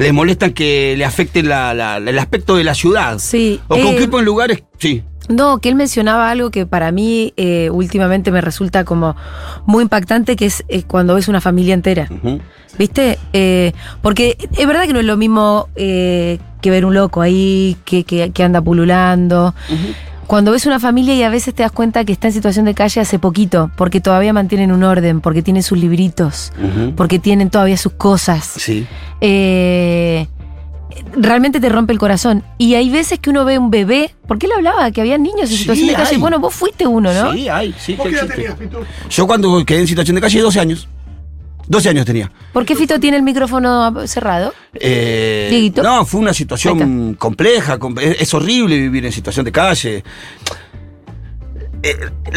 les 0.00 0.12
molestan 0.12 0.52
que 0.52 0.94
le 0.96 1.04
afecte 1.04 1.42
la- 1.42 1.74
la- 1.74 1.98
el 1.98 2.18
aspecto 2.18 2.56
de 2.56 2.64
la 2.64 2.74
ciudad. 2.74 3.18
Sí, 3.18 3.60
O 3.68 3.74
que 3.76 3.82
eh, 3.82 3.98
ocupen 4.00 4.24
lugares. 4.24 4.62
Sí. 4.78 5.02
No, 5.28 5.58
que 5.58 5.68
él 5.68 5.76
mencionaba 5.76 6.28
algo 6.30 6.50
que 6.50 6.66
para 6.66 6.90
mí 6.90 7.32
eh, 7.36 7.70
últimamente 7.70 8.32
me 8.32 8.40
resulta 8.40 8.84
como 8.84 9.14
muy 9.66 9.82
impactante, 9.82 10.34
que 10.34 10.46
es 10.46 10.64
eh, 10.68 10.82
cuando 10.82 11.14
ves 11.14 11.28
una 11.28 11.40
familia 11.40 11.74
entera. 11.74 12.08
¿Viste? 12.78 13.18
Eh, 13.32 13.72
porque 14.02 14.36
es 14.56 14.66
verdad 14.66 14.86
que 14.86 14.92
no 14.92 14.98
es 15.00 15.04
lo 15.04 15.16
mismo 15.16 15.68
eh, 15.76 16.38
que 16.62 16.70
ver 16.70 16.84
un 16.84 16.94
loco 16.94 17.20
ahí 17.20 17.76
que, 17.84 18.04
que- 18.04 18.30
que 18.32 18.42
anda 18.42 18.60
pululando. 18.60 19.54
Cuando 20.30 20.52
ves 20.52 20.64
una 20.64 20.78
familia 20.78 21.12
y 21.16 21.24
a 21.24 21.28
veces 21.28 21.52
te 21.54 21.64
das 21.64 21.72
cuenta 21.72 22.04
que 22.04 22.12
está 22.12 22.28
en 22.28 22.32
situación 22.32 22.64
de 22.64 22.72
calle 22.72 23.00
hace 23.00 23.18
poquito, 23.18 23.72
porque 23.76 24.00
todavía 24.00 24.32
mantienen 24.32 24.70
un 24.70 24.84
orden, 24.84 25.20
porque 25.20 25.42
tienen 25.42 25.64
sus 25.64 25.76
libritos, 25.76 26.52
porque 26.96 27.18
tienen 27.18 27.50
todavía 27.50 27.76
sus 27.76 27.94
cosas. 27.94 28.44
Sí. 28.56 28.86
Eh, 29.20 30.28
realmente 31.16 31.58
te 31.58 31.68
rompe 31.68 31.92
el 31.92 31.98
corazón. 31.98 32.44
Y 32.58 32.74
hay 32.74 32.90
veces 32.90 33.18
que 33.18 33.28
uno 33.30 33.44
ve 33.44 33.58
un 33.58 33.72
bebé, 33.72 34.14
porque 34.28 34.46
él 34.46 34.52
hablaba 34.56 34.92
que 34.92 35.00
había 35.00 35.18
niños 35.18 35.42
en 35.42 35.48
Sí, 35.48 35.56
situación 35.56 35.88
de 35.88 35.94
calle. 35.94 36.10
hay. 36.14 36.18
Bueno, 36.18 36.38
vos 36.38 36.54
fuiste 36.54 36.86
uno, 36.86 37.12
¿no? 37.12 37.32
Sí, 37.32 37.48
hay, 37.48 37.74
sí. 37.76 37.94
¿Vos 37.96 38.06
que 38.06 38.12
qué 38.12 38.18
edad 38.20 38.28
tenías, 38.28 38.54
Pitu? 38.54 38.78
Yo 39.10 39.26
cuando 39.26 39.64
quedé 39.64 39.80
en 39.80 39.88
situación 39.88 40.14
de 40.14 40.20
calle, 40.20 40.40
12 40.42 40.60
años. 40.60 40.88
12 41.70 41.88
años 41.88 42.04
tenía. 42.04 42.32
¿Por 42.52 42.66
qué 42.66 42.74
Fito 42.74 42.98
tiene 42.98 43.16
el 43.16 43.22
micrófono 43.22 44.04
cerrado? 44.08 44.52
Eh, 44.74 45.70
no, 45.80 46.04
fue 46.04 46.20
una 46.20 46.34
situación 46.34 47.14
compleja, 47.14 47.78
com- 47.78 47.94
es, 48.00 48.34
horrible 48.34 48.76
vivir 48.76 49.06
en 49.06 49.12
situación 49.12 49.44
de 49.44 49.52
calle. 49.52 50.02
Eh, 51.84 51.96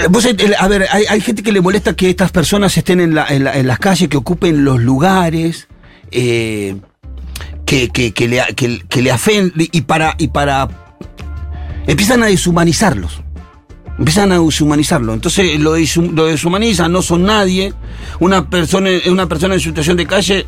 vos, 0.09 0.23
eh, 0.25 0.35
a 0.57 0.67
ver, 0.67 0.85
hay, 0.91 1.05
hay 1.09 1.19
gente 1.19 1.41
que 1.41 1.51
le 1.51 1.61
molesta 1.61 1.95
que 1.95 2.11
estas 2.11 2.31
personas 2.31 2.77
estén 2.77 2.99
en, 2.99 3.15
la- 3.15 3.25
en 3.27 3.43
la- 3.43 3.57
en 3.57 3.65
las 3.65 3.79
calles, 3.79 4.07
que 4.07 4.17
ocupen 4.17 4.63
los 4.63 4.79
lugares, 4.79 5.67
eh, 6.11 6.75
que, 7.65 7.89
que- 7.89 8.13
que 8.13 8.27
le, 8.27 8.39
que, 8.55 9.01
le 9.01 9.11
y 9.71 9.81
para, 9.81 10.13
y 10.19 10.27
para. 10.27 10.69
empiezan 11.87 12.21
a 12.21 12.27
deshumanizarlos. 12.27 13.23
Empiezan 13.97 14.31
a 14.31 14.39
deshumanizarlo. 14.39 15.13
Entonces 15.13 15.59
lo, 15.59 15.75
lo 15.75 16.25
deshumanizan, 16.25 16.91
no 16.91 17.01
son 17.01 17.23
nadie. 17.23 17.73
Una 18.19 18.49
persona, 18.49 18.89
una 19.07 19.27
persona 19.27 19.53
en 19.53 19.59
situación 19.59 19.97
de 19.97 20.05
calle 20.07 20.45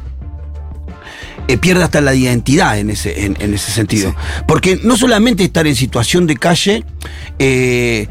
eh, 1.48 1.58
pierde 1.58 1.84
hasta 1.84 2.02
la 2.02 2.16
identidad 2.16 2.80
en 2.80 2.90
ese, 2.90 3.25
en, 3.25 3.38
en 3.40 3.54
ese 3.54 3.72
sentido. 3.72 4.16
Porque 4.48 4.80
no 4.84 4.98
solamente 4.98 5.44
estar 5.44 5.68
en 5.68 5.75
situación 5.75 6.25
de 6.28 6.38
calle 6.38 6.84
eh, 7.40 8.08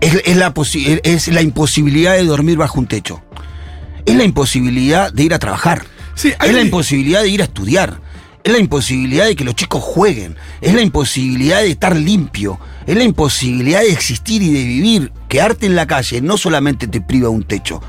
es, 0.00 0.22
es 0.24 0.36
la 0.36 0.54
posi- 0.54 1.00
es 1.02 1.28
la 1.28 1.42
imposibilidad 1.42 2.14
de 2.14 2.24
dormir 2.24 2.56
bajo 2.56 2.78
un 2.80 2.86
techo. 2.86 3.22
Es 4.06 4.16
la 4.16 4.24
imposibilidad 4.24 5.12
de 5.12 5.22
ir 5.22 5.34
a 5.34 5.38
trabajar. 5.38 5.84
Sí, 6.14 6.32
hay 6.38 6.50
es 6.50 6.54
la 6.54 6.62
imposibilidad 6.62 7.22
de 7.22 7.28
ir 7.28 7.40
a 7.40 7.44
estudiar. 7.44 8.00
Es 8.44 8.52
la 8.52 8.58
imposibilidad 8.58 9.26
de 9.26 9.36
que 9.36 9.44
los 9.44 9.54
chicos 9.54 9.80
jueguen. 9.80 10.36
Es 10.60 10.74
la 10.74 10.82
imposibilidad 10.82 11.60
de 11.60 11.70
estar 11.70 11.94
limpio. 11.94 12.58
Es 12.86 12.96
la 12.96 13.04
imposibilidad 13.04 13.82
de 13.82 13.92
existir 13.92 14.42
y 14.42 14.52
de 14.52 14.64
vivir. 14.64 15.12
Quedarte 15.28 15.66
en 15.66 15.76
la 15.76 15.86
calle 15.86 16.20
no 16.20 16.36
solamente 16.36 16.88
te 16.88 17.00
priva 17.00 17.28
un 17.28 17.44
techo. 17.44 17.80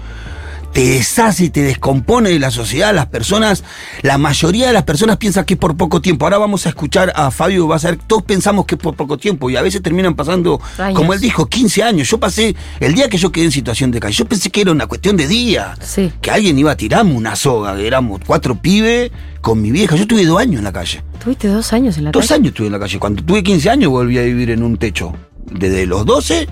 Te 0.74 0.88
deshace 0.88 1.46
y 1.46 1.50
te 1.52 1.62
descompone 1.62 2.32
de 2.32 2.40
la 2.40 2.50
sociedad. 2.50 2.96
Las 2.96 3.06
personas, 3.06 3.64
la 4.02 4.18
mayoría 4.18 4.66
de 4.66 4.74
las 4.74 4.82
personas 4.84 5.18
piensan 5.18 5.46
que 5.46 5.54
es 5.54 5.60
por 5.60 5.78
poco 5.78 6.02
tiempo. 6.02 6.26
Ahora 6.26 6.40
vamos 6.40 6.66
a 6.66 6.70
escuchar 6.70 7.14
a 7.16 7.30
Fabio, 7.30 7.68
vas 7.68 7.86
a 7.86 7.90
ver, 7.92 8.00
todos 8.08 8.24
pensamos 8.24 8.66
que 8.66 8.74
es 8.74 8.82
por 8.82 8.96
poco 8.96 9.20
tiempo 9.20 9.52
y 9.52 9.56
a 9.56 9.62
veces 9.62 9.84
terminan 9.84 10.16
pasando, 10.16 10.60
Años. 10.80 10.98
como 10.98 11.14
él 11.14 11.20
dijo, 11.20 11.46
15 11.46 11.84
años. 11.84 12.10
Yo 12.10 12.20
pasé, 12.20 12.56
el 12.80 12.96
día 12.96 13.08
que 13.08 13.20
yo 13.20 13.32
quedé 13.32 13.46
en 13.46 13.52
situación 13.52 13.92
de 13.92 14.00
calle, 14.00 14.16
yo 14.16 14.26
pensé 14.26 14.50
que 14.50 14.62
era 14.62 14.72
una 14.72 14.88
cuestión 14.88 15.16
de 15.16 15.28
día 15.28 15.76
Sí. 15.80 16.12
que 16.22 16.32
alguien 16.32 16.58
iba 16.58 16.72
a 16.72 16.76
tirarme 16.76 17.14
una 17.14 17.36
soga, 17.36 17.76
que 17.76 17.86
éramos 17.86 18.22
cuatro 18.26 18.56
pibes 18.60 19.12
con 19.42 19.62
mi 19.62 19.70
vieja. 19.72 19.96
Yo 19.96 20.08
tuve 20.08 20.26
dos 20.26 20.40
años 20.40 20.58
en 20.58 20.64
la 20.64 20.74
calle. 20.74 21.04
Tuviste 21.24 21.50
dos 21.50 21.72
años 21.72 21.98
en 22.00 22.06
la 22.06 22.12
Dos 22.12 22.26
calle. 22.26 22.34
años 22.40 22.48
estuve 22.48 22.66
en 22.68 22.74
la 22.74 22.80
calle. 22.80 22.98
Cuando 22.98 23.24
tuve 23.24 23.44
15 23.44 23.70
años 23.70 23.92
volví 23.92 24.18
a 24.18 24.24
vivir 24.24 24.50
en 24.50 24.64
un 24.64 24.78
techo. 24.78 25.14
Desde 25.52 25.86
los 25.86 26.04
12 26.04 26.48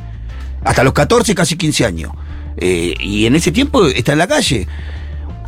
hasta 0.63 0.83
los 0.83 0.93
14, 0.93 1.33
casi 1.33 1.55
15 1.55 1.85
años. 1.87 2.11
Eh, 2.57 2.93
y 2.99 3.25
en 3.25 3.35
ese 3.35 3.51
tiempo 3.51 3.85
está 3.85 4.13
en 4.13 4.19
la 4.19 4.27
calle. 4.27 4.67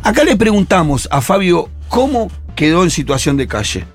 Acá 0.02 0.24
le 0.24 0.36
preguntamos 0.36 1.08
a 1.10 1.20
Fabio 1.20 1.68
cómo 1.88 2.30
quedó 2.56 2.82
en 2.82 2.90
situación 2.90 3.36
de 3.36 3.46
calle. 3.46 3.86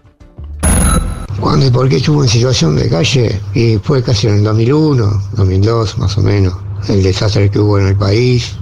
¿Cuándo 1.39 1.67
y 1.67 1.69
por 1.69 1.87
qué 1.87 1.97
estuvo 1.97 2.21
en 2.23 2.29
situación 2.29 2.75
de 2.75 2.89
calle? 2.89 3.39
Y 3.53 3.77
fue 3.77 4.03
casi 4.03 4.27
en 4.27 4.35
el 4.35 4.43
2001, 4.43 5.23
2002 5.37 5.97
más 5.97 6.17
o 6.17 6.21
menos. 6.21 6.53
El 6.87 7.01
desastre 7.03 7.49
que 7.49 7.59
hubo 7.59 7.79
en 7.79 7.87
el 7.87 7.95
país 7.95 8.55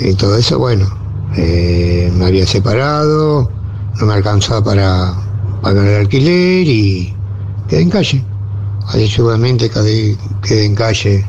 y 0.00 0.14
todo 0.14 0.36
eso, 0.36 0.58
bueno. 0.58 0.86
eh, 1.36 2.10
me 2.16 2.26
había 2.26 2.46
separado, 2.46 3.50
no 4.00 4.06
me 4.06 4.14
alcanzaba 4.14 4.62
para 4.62 5.14
pagar 5.62 5.86
el 5.86 5.96
alquiler 6.00 6.66
y 6.66 7.14
quedé 7.68 7.82
en 7.82 7.90
calle. 7.90 8.24
Así 8.86 9.08
seguramente 9.08 9.68
quedé, 9.68 10.16
quedé 10.42 10.64
en 10.64 10.74
calle, 10.74 11.24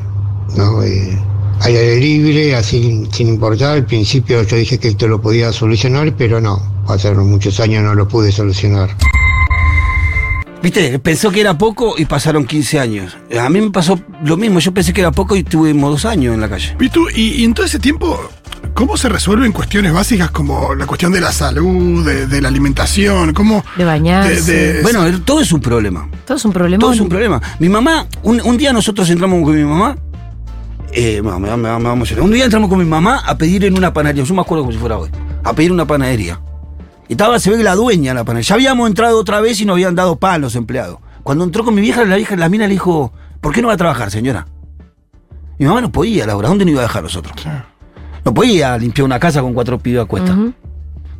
¿no? 0.56 0.82
Eh, 0.82 1.18
al 1.60 1.76
aire 1.76 1.96
libre, 1.96 2.54
así 2.56 3.06
sin 3.12 3.28
importar. 3.28 3.74
Al 3.76 3.84
principio 3.86 4.42
yo 4.42 4.56
dije 4.56 4.78
que 4.78 4.88
esto 4.88 5.06
lo 5.08 5.20
podía 5.20 5.52
solucionar, 5.52 6.12
pero 6.16 6.40
no. 6.40 6.60
Pasaron 6.86 7.30
muchos 7.30 7.60
años 7.60 7.82
no 7.84 7.94
lo 7.94 8.08
pude 8.08 8.32
solucionar. 8.32 8.90
Viste, 10.62 10.98
pensó 10.98 11.30
que 11.30 11.40
era 11.40 11.56
poco 11.56 11.94
y 11.96 12.04
pasaron 12.04 12.44
15 12.44 12.78
años. 12.80 13.16
A 13.38 13.48
mí 13.48 13.60
me 13.62 13.70
pasó 13.70 13.98
lo 14.24 14.36
mismo. 14.36 14.58
Yo 14.58 14.72
pensé 14.74 14.92
que 14.92 15.00
era 15.00 15.10
poco 15.10 15.34
y 15.34 15.42
tuvimos 15.42 15.90
dos 15.90 16.04
años 16.04 16.34
en 16.34 16.40
la 16.40 16.50
calle. 16.50 16.76
Y, 17.14 17.22
y 17.40 17.44
en 17.44 17.54
todo 17.54 17.64
ese 17.64 17.78
tiempo, 17.78 18.20
¿cómo 18.74 18.98
se 18.98 19.08
resuelven 19.08 19.52
cuestiones 19.52 19.90
básicas 19.94 20.30
como 20.30 20.74
la 20.74 20.84
cuestión 20.86 21.12
de 21.12 21.20
la 21.22 21.32
salud, 21.32 22.04
de, 22.04 22.26
de 22.26 22.40
la 22.42 22.48
alimentación? 22.48 23.32
¿Cómo, 23.32 23.64
De 23.78 23.84
bañarse. 23.86 24.52
de- 24.52 24.72
de- 24.74 24.82
Bueno, 24.82 25.04
todo 25.22 25.40
es 25.40 25.50
un 25.50 25.60
problema. 25.62 26.06
Todo 26.26 26.36
es 26.36 26.44
un 26.44 26.52
problema. 26.52 26.80
Todo 26.80 26.92
es 26.92 27.00
un 27.00 27.08
problema. 27.08 27.40
Mi 27.58 27.70
mamá, 27.70 28.06
un, 28.22 28.42
un 28.42 28.56
día 28.58 28.72
nosotros 28.74 29.08
entramos 29.08 29.42
con 29.42 29.56
mi 29.56 29.64
mamá. 29.64 29.96
Eh, 30.92 31.22
me, 31.22 31.38
me- 31.38 31.56
me- 31.56 31.78
me. 31.78 32.20
Un 32.20 32.32
día 32.32 32.44
entramos 32.44 32.68
con 32.68 32.78
mi 32.78 32.84
mamá 32.84 33.18
a 33.24 33.36
pedir 33.38 33.64
en 33.64 33.76
una 33.76 33.92
panadería. 33.92 34.24
Yo 34.24 34.34
me 34.34 34.40
acuerdo 34.40 34.64
como 34.64 34.72
si 34.72 34.78
fuera 34.78 34.98
hoy. 34.98 35.08
A 35.44 35.52
pedir 35.52 35.70
una 35.72 35.86
panadería. 35.86 36.40
Y 37.08 37.12
estaba, 37.12 37.38
se 37.38 37.50
ve 37.50 37.58
que 37.58 37.62
la 37.62 37.74
dueña 37.74 38.10
de 38.12 38.14
la 38.16 38.24
panadería. 38.24 38.48
Ya 38.48 38.54
habíamos 38.54 38.88
entrado 38.88 39.18
otra 39.18 39.40
vez 39.40 39.60
y 39.60 39.64
nos 39.64 39.74
habían 39.74 39.94
dado 39.94 40.16
pan 40.16 40.40
los 40.40 40.54
empleados. 40.56 40.98
Cuando 41.22 41.44
entró 41.44 41.64
con 41.64 41.74
mi 41.74 41.80
vieja, 41.80 42.04
la 42.04 42.16
vieja, 42.16 42.34
la 42.36 42.48
mina 42.48 42.66
le 42.66 42.72
dijo, 42.72 43.12
¿por 43.40 43.52
qué 43.52 43.62
no 43.62 43.68
va 43.68 43.74
a 43.74 43.76
trabajar, 43.76 44.10
señora? 44.10 44.46
Mi 45.58 45.66
mamá 45.66 45.80
no 45.80 45.92
podía, 45.92 46.26
Laura. 46.26 46.48
¿Dónde 46.48 46.64
nos 46.64 46.72
iba 46.72 46.80
a 46.80 46.84
dejar 46.84 47.02
nosotros? 47.02 47.34
No 48.24 48.34
podía 48.34 48.76
limpiar 48.78 49.04
una 49.04 49.18
casa 49.20 49.42
con 49.42 49.54
cuatro 49.54 49.78
pibes 49.78 50.02
a 50.02 50.04
cuesta. 50.06 50.32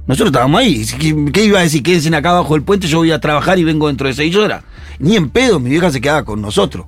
Nosotros 0.07 0.29
estábamos 0.31 0.61
ahí. 0.61 0.85
¿Qué, 0.99 1.31
qué 1.33 1.45
iba 1.45 1.61
a 1.61 1.63
decir? 1.63 1.83
Quédense 1.83 2.15
acá 2.15 2.31
abajo 2.31 2.55
del 2.55 2.63
puente, 2.63 2.89
yo 2.89 2.99
voy 2.99 3.13
a 3.13 3.21
trabajar 3.21 3.59
y 3.59 3.65
vengo 3.65 3.87
dentro 3.87 4.09
de 4.09 4.15
seis 4.15 4.35
horas. 4.35 4.65
Ni 4.99 5.15
en 5.17 5.31
pedo, 5.31 5.61
mi 5.61 5.71
vieja 5.71 5.91
se 5.91 6.01
quedaba 6.01 6.25
con 6.25 6.43
nosotros. 6.43 6.87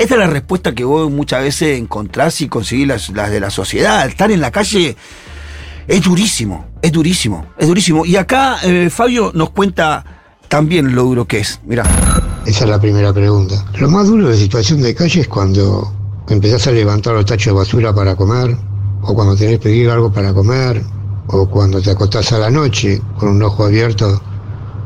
Esta 0.00 0.14
es 0.14 0.20
la 0.20 0.28
respuesta 0.28 0.74
que 0.74 0.82
vos 0.82 1.10
muchas 1.10 1.42
veces 1.42 1.78
encontrás 1.78 2.40
y 2.40 2.48
conseguís 2.48 2.86
las, 2.86 3.12
de 3.12 3.38
la 3.38 3.50
sociedad. 3.50 4.08
Estar 4.08 4.30
en 4.30 4.40
la 4.40 4.50
calle 4.50 4.96
es 5.86 6.02
durísimo, 6.02 6.68
es 6.80 6.90
durísimo, 6.90 7.44
es 7.58 7.68
durísimo. 7.68 8.06
Y 8.06 8.16
acá 8.16 8.56
eh, 8.62 8.88
Fabio 8.88 9.30
nos 9.34 9.50
cuenta 9.50 10.02
también 10.48 10.94
lo 10.94 11.02
duro 11.02 11.26
que 11.26 11.40
es. 11.40 11.60
Mirá. 11.66 11.84
Esa 12.46 12.64
es 12.64 12.70
la 12.70 12.80
primera 12.80 13.12
pregunta. 13.12 13.62
Lo 13.78 13.90
más 13.90 14.06
duro 14.06 14.30
de 14.30 14.38
situación 14.38 14.80
de 14.80 14.94
calle 14.94 15.20
es 15.20 15.28
cuando 15.28 15.92
empezás 16.30 16.66
a 16.68 16.70
levantar 16.70 17.12
los 17.12 17.26
tachos 17.26 17.52
de 17.52 17.58
basura 17.58 17.94
para 17.94 18.16
comer, 18.16 18.56
o 19.02 19.14
cuando 19.14 19.36
tenés 19.36 19.58
que 19.58 19.64
pedir 19.64 19.90
algo 19.90 20.10
para 20.10 20.32
comer, 20.32 20.82
o 21.26 21.46
cuando 21.46 21.82
te 21.82 21.90
acostás 21.90 22.32
a 22.32 22.38
la 22.38 22.50
noche 22.50 23.02
con 23.18 23.28
un 23.28 23.42
ojo 23.42 23.66
abierto, 23.66 24.18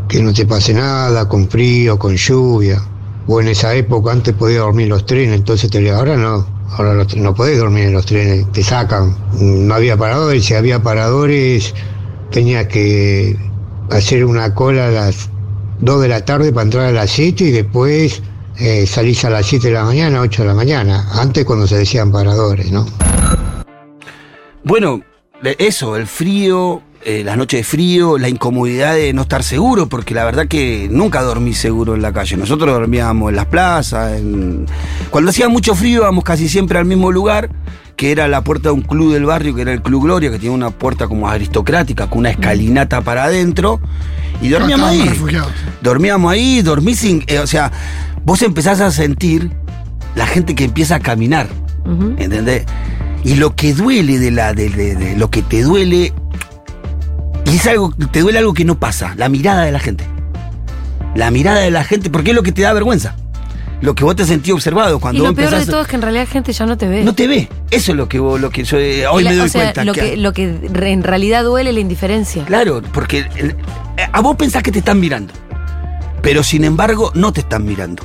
que 0.09 0.21
no 0.21 0.33
te 0.33 0.45
pase 0.45 0.75
nada, 0.75 1.29
con 1.29 1.49
frío, 1.49 2.01
con 2.01 2.17
lluvia. 2.17 2.83
O 3.27 3.41
en 3.41 3.49
esa 3.49 3.75
época 3.75 4.13
antes 4.13 4.35
podías 4.35 4.61
dormir 4.61 4.89
los 4.89 5.07
trenes, 5.07 5.35
entonces 5.35 5.71
te 5.71 5.91
ahora 5.91 6.17
no, 6.17 6.47
ahora 6.77 6.95
no, 6.95 7.05
no 7.17 7.35
podés 7.35 7.59
dormir 7.59 7.85
en 7.85 7.93
los 7.95 8.07
trenes, 8.07 8.51
te 8.53 8.63
sacan. 8.63 9.17
No 9.41 9.75
había 9.75 9.97
paradores, 9.97 10.45
si 10.45 10.55
había 10.55 10.83
paradores 10.83 11.75
tenías 12.31 12.67
que 12.67 13.37
hacer 13.91 14.25
una 14.25 14.55
cola 14.55 14.89
a 14.89 14.91
las 14.91 15.31
2 15.81 16.03
de 16.03 16.09
la 16.09 16.25
tarde 16.25 16.53
para 16.53 16.65
entrar 16.65 16.87
a 16.87 16.93
las 16.93 17.11
7 17.11 17.45
y 17.45 17.51
después 17.51 18.23
eh, 18.59 18.87
salís 18.87 19.25
a 19.25 19.31
las 19.31 19.47
7 19.47 19.69
de 19.69 19.75
la 19.75 19.85
mañana, 19.85 20.21
8 20.21 20.43
de 20.43 20.49
la 20.49 20.55
mañana, 20.55 21.07
antes 21.15 21.45
cuando 21.45 21.67
se 21.67 21.79
decían 21.79 22.11
paradores, 22.11 22.71
¿no? 22.71 22.87
Bueno, 24.65 25.03
eso, 25.59 25.97
el 25.97 26.07
frío, 26.07 26.83
eh, 27.05 27.23
las 27.25 27.37
noches 27.37 27.61
de 27.61 27.65
frío, 27.65 28.19
la 28.19 28.29
incomodidad 28.29 28.95
de 28.95 29.13
no 29.13 29.23
estar 29.23 29.43
seguro, 29.43 29.89
porque 29.89 30.15
la 30.15 30.25
verdad 30.25 30.47
que 30.49 30.89
nunca 30.91 31.23
dormí 31.23 31.53
seguro 31.55 31.95
en 31.95 32.03
la 32.03 32.13
calle. 32.13 32.37
Nosotros 32.37 32.71
dormíamos 32.73 33.31
en 33.31 33.37
las 33.37 33.47
plazas, 33.47 34.19
en- 34.19 34.67
cuando 35.11 35.31
hacía 35.31 35.49
mucho 35.49 35.75
frío 35.75 36.01
íbamos 36.03 36.25
casi 36.25 36.49
siempre 36.49 36.79
al 36.79 36.85
mismo 36.87 37.13
lugar, 37.13 37.51
que 37.97 38.11
era 38.11 38.27
la 38.27 38.43
puerta 38.43 38.71
de 38.71 38.75
un 38.75 38.81
club 38.83 39.13
del 39.13 39.25
barrio, 39.25 39.55
que 39.55 39.63
era 39.63 39.73
el 39.73 39.81
Club 39.83 40.03
Gloria, 40.05 40.31
que 40.31 40.39
tiene 40.39 40.55
una 40.55 40.71
puerta 40.71 41.07
como 41.07 41.29
aristocrática, 41.29 42.09
con 42.09 42.21
una 42.21 42.31
escalinata 42.31 43.01
para 43.03 43.25
adentro, 43.25 43.81
y 44.43 44.49
dormíamos 44.49 44.91
ahí. 44.91 45.09
refugiados. 45.09 45.53
Dormíamos 45.81 46.33
ahí, 46.33 46.61
dormí 46.63 46.95
sin. 46.95 47.23
eh, 47.29 47.39
o 47.39 47.47
sea, 47.47 47.71
vos 48.25 48.43
empezás 48.43 48.81
a 48.81 48.91
sentir 48.91 49.51
la 50.17 50.27
gente 50.27 50.55
que 50.57 50.65
empieza 50.65 50.97
a 50.97 51.01
caminar. 51.01 51.47
¿Entendés? 52.19 52.65
Y 53.25 53.35
lo 53.37 53.55
que 53.55 53.75
duele 53.75 54.19
de 54.19 54.31
la. 54.31 54.55
de, 54.55 54.71
de- 54.71 54.97
de 54.97 55.17
lo 55.17 55.31
que 55.31 55.43
te 55.43 55.63
duele. 55.63 56.13
Y 57.55 57.59
es 57.59 57.67
algo. 57.69 57.93
Te 58.11 58.19
duele 58.21 58.41
algo 58.41 58.53
que 58.53 58.65
no 58.65 58.81
pasa. 58.81 59.15
La 59.17 59.29
mirada 59.29 59.63
de 59.63 59.71
la 59.71 59.79
gente. 59.79 60.05
La 61.15 61.31
mirada 61.31 61.61
de 61.61 61.71
la 61.71 61.85
gente, 61.85 62.11
porque 62.11 62.31
es 62.33 62.35
lo 62.37 62.43
que 62.43 62.51
te 62.51 62.63
da 62.63 62.73
vergüenza. 62.73 63.15
Lo 63.81 63.95
que 63.95 64.03
vos 64.03 64.17
te 64.17 64.25
sentís 64.25 64.53
observado 64.53 64.99
cuando 64.99 65.19
Y 65.19 65.23
lo 65.23 65.29
vos 65.29 65.37
peor 65.37 65.51
de 65.51 65.57
empezás- 65.59 65.71
todo 65.71 65.83
es 65.83 65.87
que 65.87 65.95
en 65.95 66.03
realidad 66.03 66.27
gente 66.29 66.53
ya 66.53 66.67
no 66.67 66.77
te 66.77 66.89
ve. 66.89 67.05
No 67.05 67.15
te 67.15 67.29
ve. 67.29 67.49
Eso 67.71 67.93
es 67.93 67.97
lo 67.97 68.09
que 68.09 68.19
vos, 68.19 68.41
lo 68.41 68.51
que 68.51 68.65
yo 68.65 68.77
eh, 68.79 69.07
hoy 69.07 69.23
La- 69.23 69.31
me 69.31 69.37
doy 69.37 69.47
o 69.47 69.49
sea, 69.49 69.63
cuenta. 69.63 69.85
Lo 69.85 69.93
que- 69.93 70.01
que, 70.01 70.17
lo 70.17 70.33
que 70.33 70.59
en 70.93 71.03
realidad 71.05 71.45
duele 71.45 71.71
es 71.71 71.75
la 71.75 71.81
indiferencia. 71.81 72.45
Claro, 72.45 72.83
porque 72.93 73.27
el- 73.37 73.55
a 74.13 74.21
vos 74.21 74.35
pensás 74.35 74.63
que 74.65 74.73
te 74.73 74.81
están 74.81 74.99
mirando, 74.99 75.33
pero 76.23 76.43
sin 76.43 76.65
embargo 76.65 77.13
no 77.15 77.33
te 77.33 77.41
están 77.43 77.65
mirando. 77.65 78.03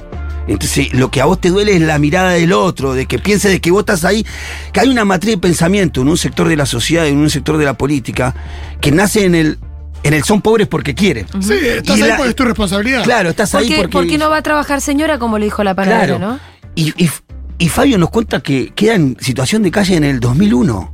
Entonces, 0.49 0.93
lo 0.93 1.11
que 1.11 1.21
a 1.21 1.25
vos 1.25 1.39
te 1.39 1.49
duele 1.49 1.75
es 1.75 1.81
la 1.81 1.99
mirada 1.99 2.31
del 2.31 2.51
otro, 2.53 2.93
de 2.93 3.05
que 3.05 3.19
piense 3.19 3.49
de 3.49 3.61
que 3.61 3.71
vos 3.71 3.81
estás 3.81 4.03
ahí, 4.03 4.25
que 4.73 4.79
hay 4.79 4.89
una 4.89 5.05
matriz 5.05 5.35
de 5.35 5.37
pensamiento 5.37 6.01
en 6.01 6.09
un 6.09 6.17
sector 6.17 6.47
de 6.47 6.55
la 6.57 6.65
sociedad, 6.65 7.07
en 7.07 7.17
un 7.17 7.29
sector 7.29 7.57
de 7.57 7.65
la 7.65 7.75
política, 7.75 8.33
que 8.81 8.91
nace 8.91 9.25
en 9.25 9.35
el, 9.35 9.59
en 10.03 10.13
el 10.13 10.23
son 10.23 10.41
pobres 10.41 10.67
porque 10.67 10.95
quieren. 10.95 11.27
Sí, 11.41 11.53
estás 11.53 11.97
Y 11.97 12.01
ahí 12.01 12.09
la- 12.09 12.17
porque 12.17 12.29
es 12.31 12.35
tu 12.35 12.45
responsabilidad. 12.45 13.03
Claro, 13.03 13.29
estás 13.29 13.51
¿Por 13.51 13.61
ahí 13.61 13.73
porque... 13.75 13.89
por 13.89 14.07
qué 14.07 14.17
no 14.17 14.29
va 14.29 14.37
a 14.37 14.41
trabajar 14.41 14.81
señora 14.81 15.19
como 15.19 15.37
le 15.37 15.45
dijo 15.45 15.63
la 15.63 15.75
panadera, 15.75 16.17
Claro. 16.17 16.19
no? 16.19 16.39
Y, 16.75 16.93
y- 17.03 17.09
y 17.59 17.69
Fabio 17.69 17.97
nos 17.97 18.09
cuenta 18.09 18.39
que 18.41 18.71
queda 18.73 18.95
en 18.95 19.17
situación 19.19 19.61
de 19.63 19.71
calle 19.71 19.97
en 19.97 20.03
el 20.05 20.19
2001. 20.19 20.93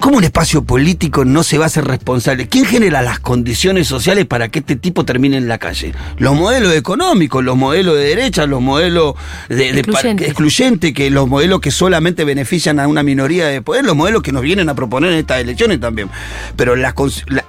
¿Cómo 0.00 0.16
un 0.16 0.24
espacio 0.24 0.64
político 0.64 1.26
no 1.26 1.42
se 1.42 1.58
va 1.58 1.64
a 1.64 1.66
hacer 1.66 1.84
responsable? 1.84 2.48
¿Quién 2.48 2.64
genera 2.64 3.02
las 3.02 3.20
condiciones 3.20 3.86
sociales 3.86 4.24
para 4.24 4.48
que 4.48 4.60
este 4.60 4.74
tipo 4.76 5.04
termine 5.04 5.36
en 5.36 5.46
la 5.46 5.58
calle? 5.58 5.92
Los 6.16 6.34
modelos 6.34 6.74
económicos, 6.74 7.44
los 7.44 7.54
modelos 7.56 7.96
de 7.96 8.04
derecha, 8.04 8.46
los 8.46 8.62
modelos 8.62 9.14
de, 9.50 9.56
de- 9.56 9.80
Excluyente. 9.80 10.24
excluyente, 10.24 10.94
que 10.94 11.10
los 11.10 11.28
modelos 11.28 11.60
que 11.60 11.70
solamente 11.70 12.24
benefician 12.24 12.80
a 12.80 12.88
una 12.88 13.02
minoría 13.02 13.46
de 13.48 13.60
poder, 13.60 13.84
los 13.84 13.94
modelos 13.94 14.22
que 14.22 14.32
nos 14.32 14.40
vienen 14.40 14.70
a 14.70 14.74
proponer 14.74 15.12
en 15.12 15.18
estas 15.18 15.42
elecciones 15.42 15.78
también. 15.80 16.08
Pero 16.56 16.76
las 16.76 16.94
cons- 16.94 17.22
la- 17.26 17.44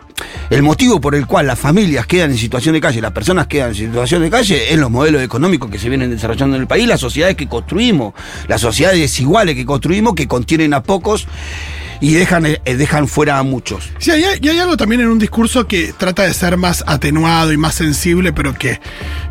el 0.50 0.62
motivo 0.62 1.00
por 1.00 1.16
el 1.16 1.26
cual 1.28 1.48
las 1.48 1.58
familias 1.58 2.06
quedan 2.06 2.32
en 2.32 2.38
situación 2.38 2.74
de 2.74 2.82
calle, 2.82 3.00
las 3.00 3.14
personas 3.14 3.48
quedan 3.48 3.70
en 3.70 3.76
situación 3.76 4.22
de 4.24 4.30
calle, 4.30 4.74
es 4.74 4.78
los 4.78 4.92
modelos 4.92 5.22
económicos 5.24 5.72
que 5.72 5.80
se 5.80 5.88
vienen 5.88 6.10
desarrollando 6.12 6.58
en 6.58 6.64
el 6.64 6.68
país, 6.68 6.86
las 6.86 7.00
sociedades 7.00 7.38
que 7.38 7.48
construimos, 7.48 8.14
las 8.50 8.60
sociedades 8.60 9.00
desiguales 9.00 9.56
que 9.56 9.66
construimos, 9.66 10.16
que 10.16 10.28
contienen 10.28 10.74
a 10.74 10.84
pocos 10.84 11.28
y 12.02 12.14
dejan, 12.14 12.46
eh, 12.48 12.60
dejan 12.66 13.08
fuera 13.08 13.38
a 13.38 13.44
muchos. 13.44 13.90
Sí, 14.00 14.10
hay, 14.12 14.24
hay 14.24 14.60
algo 14.60 14.76
también 14.76 15.02
en 15.02 15.08
un 15.08 15.20
discurso 15.20 15.68
que 15.68 15.94
trata 15.96 16.24
de 16.24 16.34
ser 16.34 16.58
más 16.58 16.84
atenuado 16.88 17.54
y 17.54 17.58
más 17.58 17.76
sensible, 17.76 18.34
pero 18.34 18.54
que, 18.56 18.82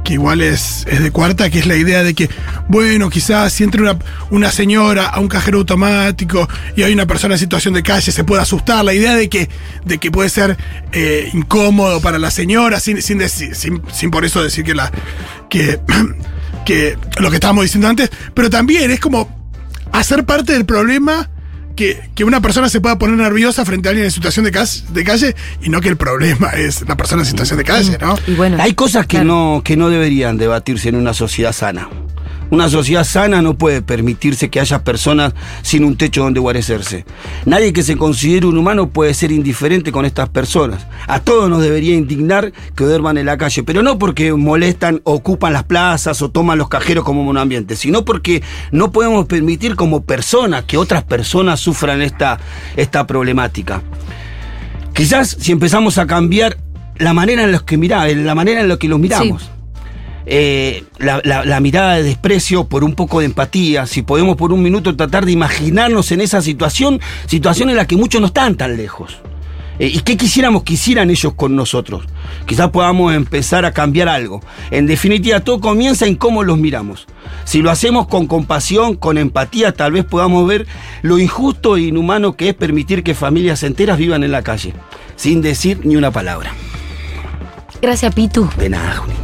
que 0.04 0.12
igual 0.14 0.40
es, 0.40 0.86
es 0.88 1.02
de 1.02 1.10
cuarta, 1.10 1.50
que 1.50 1.58
es 1.58 1.66
la 1.66 1.76
idea 1.76 2.04
de 2.04 2.14
que, 2.14 2.30
bueno, 2.68 3.10
quizás 3.10 3.52
si 3.52 3.64
entra 3.64 3.82
una, 3.82 3.98
una 4.30 4.50
señora 4.52 5.06
a 5.06 5.18
un 5.18 5.26
cajero 5.28 5.58
automático 5.58 6.48
y 6.76 6.84
hay 6.84 6.92
una 6.92 7.06
persona 7.06 7.34
en 7.34 7.40
situación 7.40 7.74
de 7.74 7.82
calle, 7.82 8.12
se 8.12 8.22
puede 8.24 8.40
asustar. 8.40 8.84
La 8.84 8.94
idea 8.94 9.16
de 9.16 9.28
que, 9.28 9.48
de 9.84 9.98
que 9.98 10.10
puede 10.12 10.28
ser 10.30 10.56
eh, 10.92 11.28
incómodo 11.34 12.00
para 12.00 12.18
la 12.20 12.30
señora, 12.30 12.78
sin, 12.78 13.02
sin, 13.02 13.18
decir- 13.18 13.54
sin, 13.54 13.82
sin 13.92 14.10
por 14.12 14.24
eso 14.24 14.42
decir 14.42 14.64
que 14.64 14.74
la. 14.74 14.92
que, 15.48 15.80
que 16.64 16.96
lo 17.18 17.30
que 17.30 17.36
estábamos 17.36 17.64
diciendo 17.64 17.88
antes, 17.88 18.10
pero 18.32 18.48
también 18.48 18.92
es 18.92 19.00
como 19.00 19.28
hacer 19.92 20.24
parte 20.24 20.52
del 20.52 20.64
problema 20.64 21.28
que, 21.80 22.10
que 22.14 22.24
una 22.24 22.42
persona 22.42 22.68
se 22.68 22.78
pueda 22.82 22.98
poner 22.98 23.16
nerviosa 23.16 23.64
frente 23.64 23.88
a 23.88 23.90
alguien 23.90 24.04
en 24.04 24.10
situación 24.10 24.44
de, 24.44 24.52
cas- 24.52 24.84
de 24.92 25.02
calle 25.02 25.34
y 25.62 25.70
no 25.70 25.80
que 25.80 25.88
el 25.88 25.96
problema 25.96 26.48
es 26.56 26.86
la 26.86 26.94
persona 26.94 27.22
en 27.22 27.26
situación 27.26 27.56
de 27.56 27.64
calle, 27.64 27.96
¿no? 27.98 28.16
Y 28.26 28.34
bueno. 28.34 28.58
Hay 28.60 28.74
cosas 28.74 29.06
que, 29.06 29.16
claro. 29.16 29.24
no, 29.24 29.62
que 29.64 29.78
no 29.78 29.88
deberían 29.88 30.36
debatirse 30.36 30.90
en 30.90 30.96
una 30.96 31.14
sociedad 31.14 31.52
sana. 31.54 31.88
Una 32.50 32.68
sociedad 32.68 33.04
sana 33.04 33.42
no 33.42 33.54
puede 33.54 33.80
permitirse 33.80 34.50
que 34.50 34.58
haya 34.58 34.82
personas 34.82 35.34
sin 35.62 35.84
un 35.84 35.96
techo 35.96 36.24
donde 36.24 36.40
guarecerse. 36.40 37.04
Nadie 37.46 37.72
que 37.72 37.84
se 37.84 37.96
considere 37.96 38.46
un 38.46 38.58
humano 38.58 38.90
puede 38.90 39.14
ser 39.14 39.30
indiferente 39.30 39.92
con 39.92 40.04
estas 40.04 40.28
personas. 40.30 40.86
A 41.06 41.20
todos 41.20 41.48
nos 41.48 41.62
debería 41.62 41.94
indignar 41.94 42.52
que 42.74 42.84
duerman 42.84 43.18
en 43.18 43.26
la 43.26 43.38
calle, 43.38 43.62
pero 43.62 43.82
no 43.82 43.98
porque 43.98 44.32
molestan, 44.32 45.00
ocupan 45.04 45.52
las 45.52 45.64
plazas 45.64 46.20
o 46.22 46.30
toman 46.30 46.58
los 46.58 46.68
cajeros 46.68 47.04
como 47.04 47.22
un 47.22 47.38
ambiente, 47.38 47.76
sino 47.76 48.04
porque 48.04 48.42
no 48.72 48.90
podemos 48.90 49.26
permitir 49.26 49.76
como 49.76 50.02
personas 50.02 50.64
que 50.64 50.76
otras 50.76 51.04
personas 51.04 51.60
sufran 51.60 52.02
esta, 52.02 52.40
esta 52.76 53.06
problemática. 53.06 53.82
Quizás 54.92 55.36
si 55.38 55.52
empezamos 55.52 55.98
a 55.98 56.06
cambiar 56.08 56.56
la 56.98 57.14
manera 57.14 57.44
en 57.44 57.52
la 57.52 57.60
que 57.60 57.76
mira, 57.76 58.08
la 58.08 58.34
manera 58.34 58.60
en 58.60 58.68
la 58.68 58.76
que 58.76 58.88
los 58.88 58.98
miramos. 58.98 59.50
Eh, 60.32 60.84
la, 60.98 61.20
la- 61.24 61.44
la 61.44 61.58
mirada 61.60 61.96
de 61.96 62.04
desprecio 62.04 62.64
por 62.68 62.84
un 62.84 62.94
poco 62.94 63.18
de 63.18 63.26
empatía, 63.26 63.84
si 63.86 64.02
podemos 64.02 64.36
por 64.36 64.52
un 64.52 64.62
minuto 64.62 64.94
tratar 64.96 65.26
de 65.26 65.32
imaginarnos 65.32 66.12
en 66.12 66.20
esa 66.20 66.40
situación, 66.40 67.00
situación 67.26 67.68
en 67.68 67.76
la 67.76 67.86
que 67.86 67.96
muchos 67.96 68.20
no 68.20 68.28
están 68.28 68.54
tan 68.54 68.76
lejos. 68.76 69.18
Eh, 69.80 69.90
¿Y 69.92 70.00
qué 70.00 70.16
quisiéramos 70.16 70.62
que 70.62 70.74
hicieran 70.74 71.10
ellos 71.10 71.32
con 71.34 71.56
nosotros? 71.56 72.04
Quizás 72.46 72.68
podamos 72.68 73.12
empezar 73.14 73.64
a 73.64 73.72
cambiar 73.72 74.08
algo. 74.08 74.40
En 74.70 74.86
definitiva, 74.86 75.40
todo 75.40 75.58
comienza 75.58 76.06
en 76.06 76.14
cómo 76.16 76.44
los 76.44 76.58
miramos. 76.58 77.06
Si 77.44 77.60
lo 77.62 77.70
hacemos 77.70 78.06
con 78.06 78.26
compasión, 78.26 78.94
con 78.94 79.18
empatía, 79.18 79.72
tal 79.72 79.92
vez 79.92 80.04
podamos 80.04 80.46
ver 80.46 80.66
lo 81.02 81.18
injusto 81.18 81.76
e 81.76 81.82
inhumano 81.82 82.36
que 82.36 82.50
es 82.50 82.54
permitir 82.54 83.02
que 83.02 83.14
familias 83.14 83.62
enteras 83.62 83.96
vivan 83.98 84.22
en 84.22 84.32
la 84.32 84.42
calle, 84.42 84.74
sin 85.16 85.40
decir 85.40 85.80
ni 85.82 85.96
una 85.96 86.10
palabra. 86.10 86.52
Gracias, 87.82 88.14
Pitu. 88.14 88.48
De 88.58 88.68
nada, 88.68 88.96
Juli. 88.96 89.14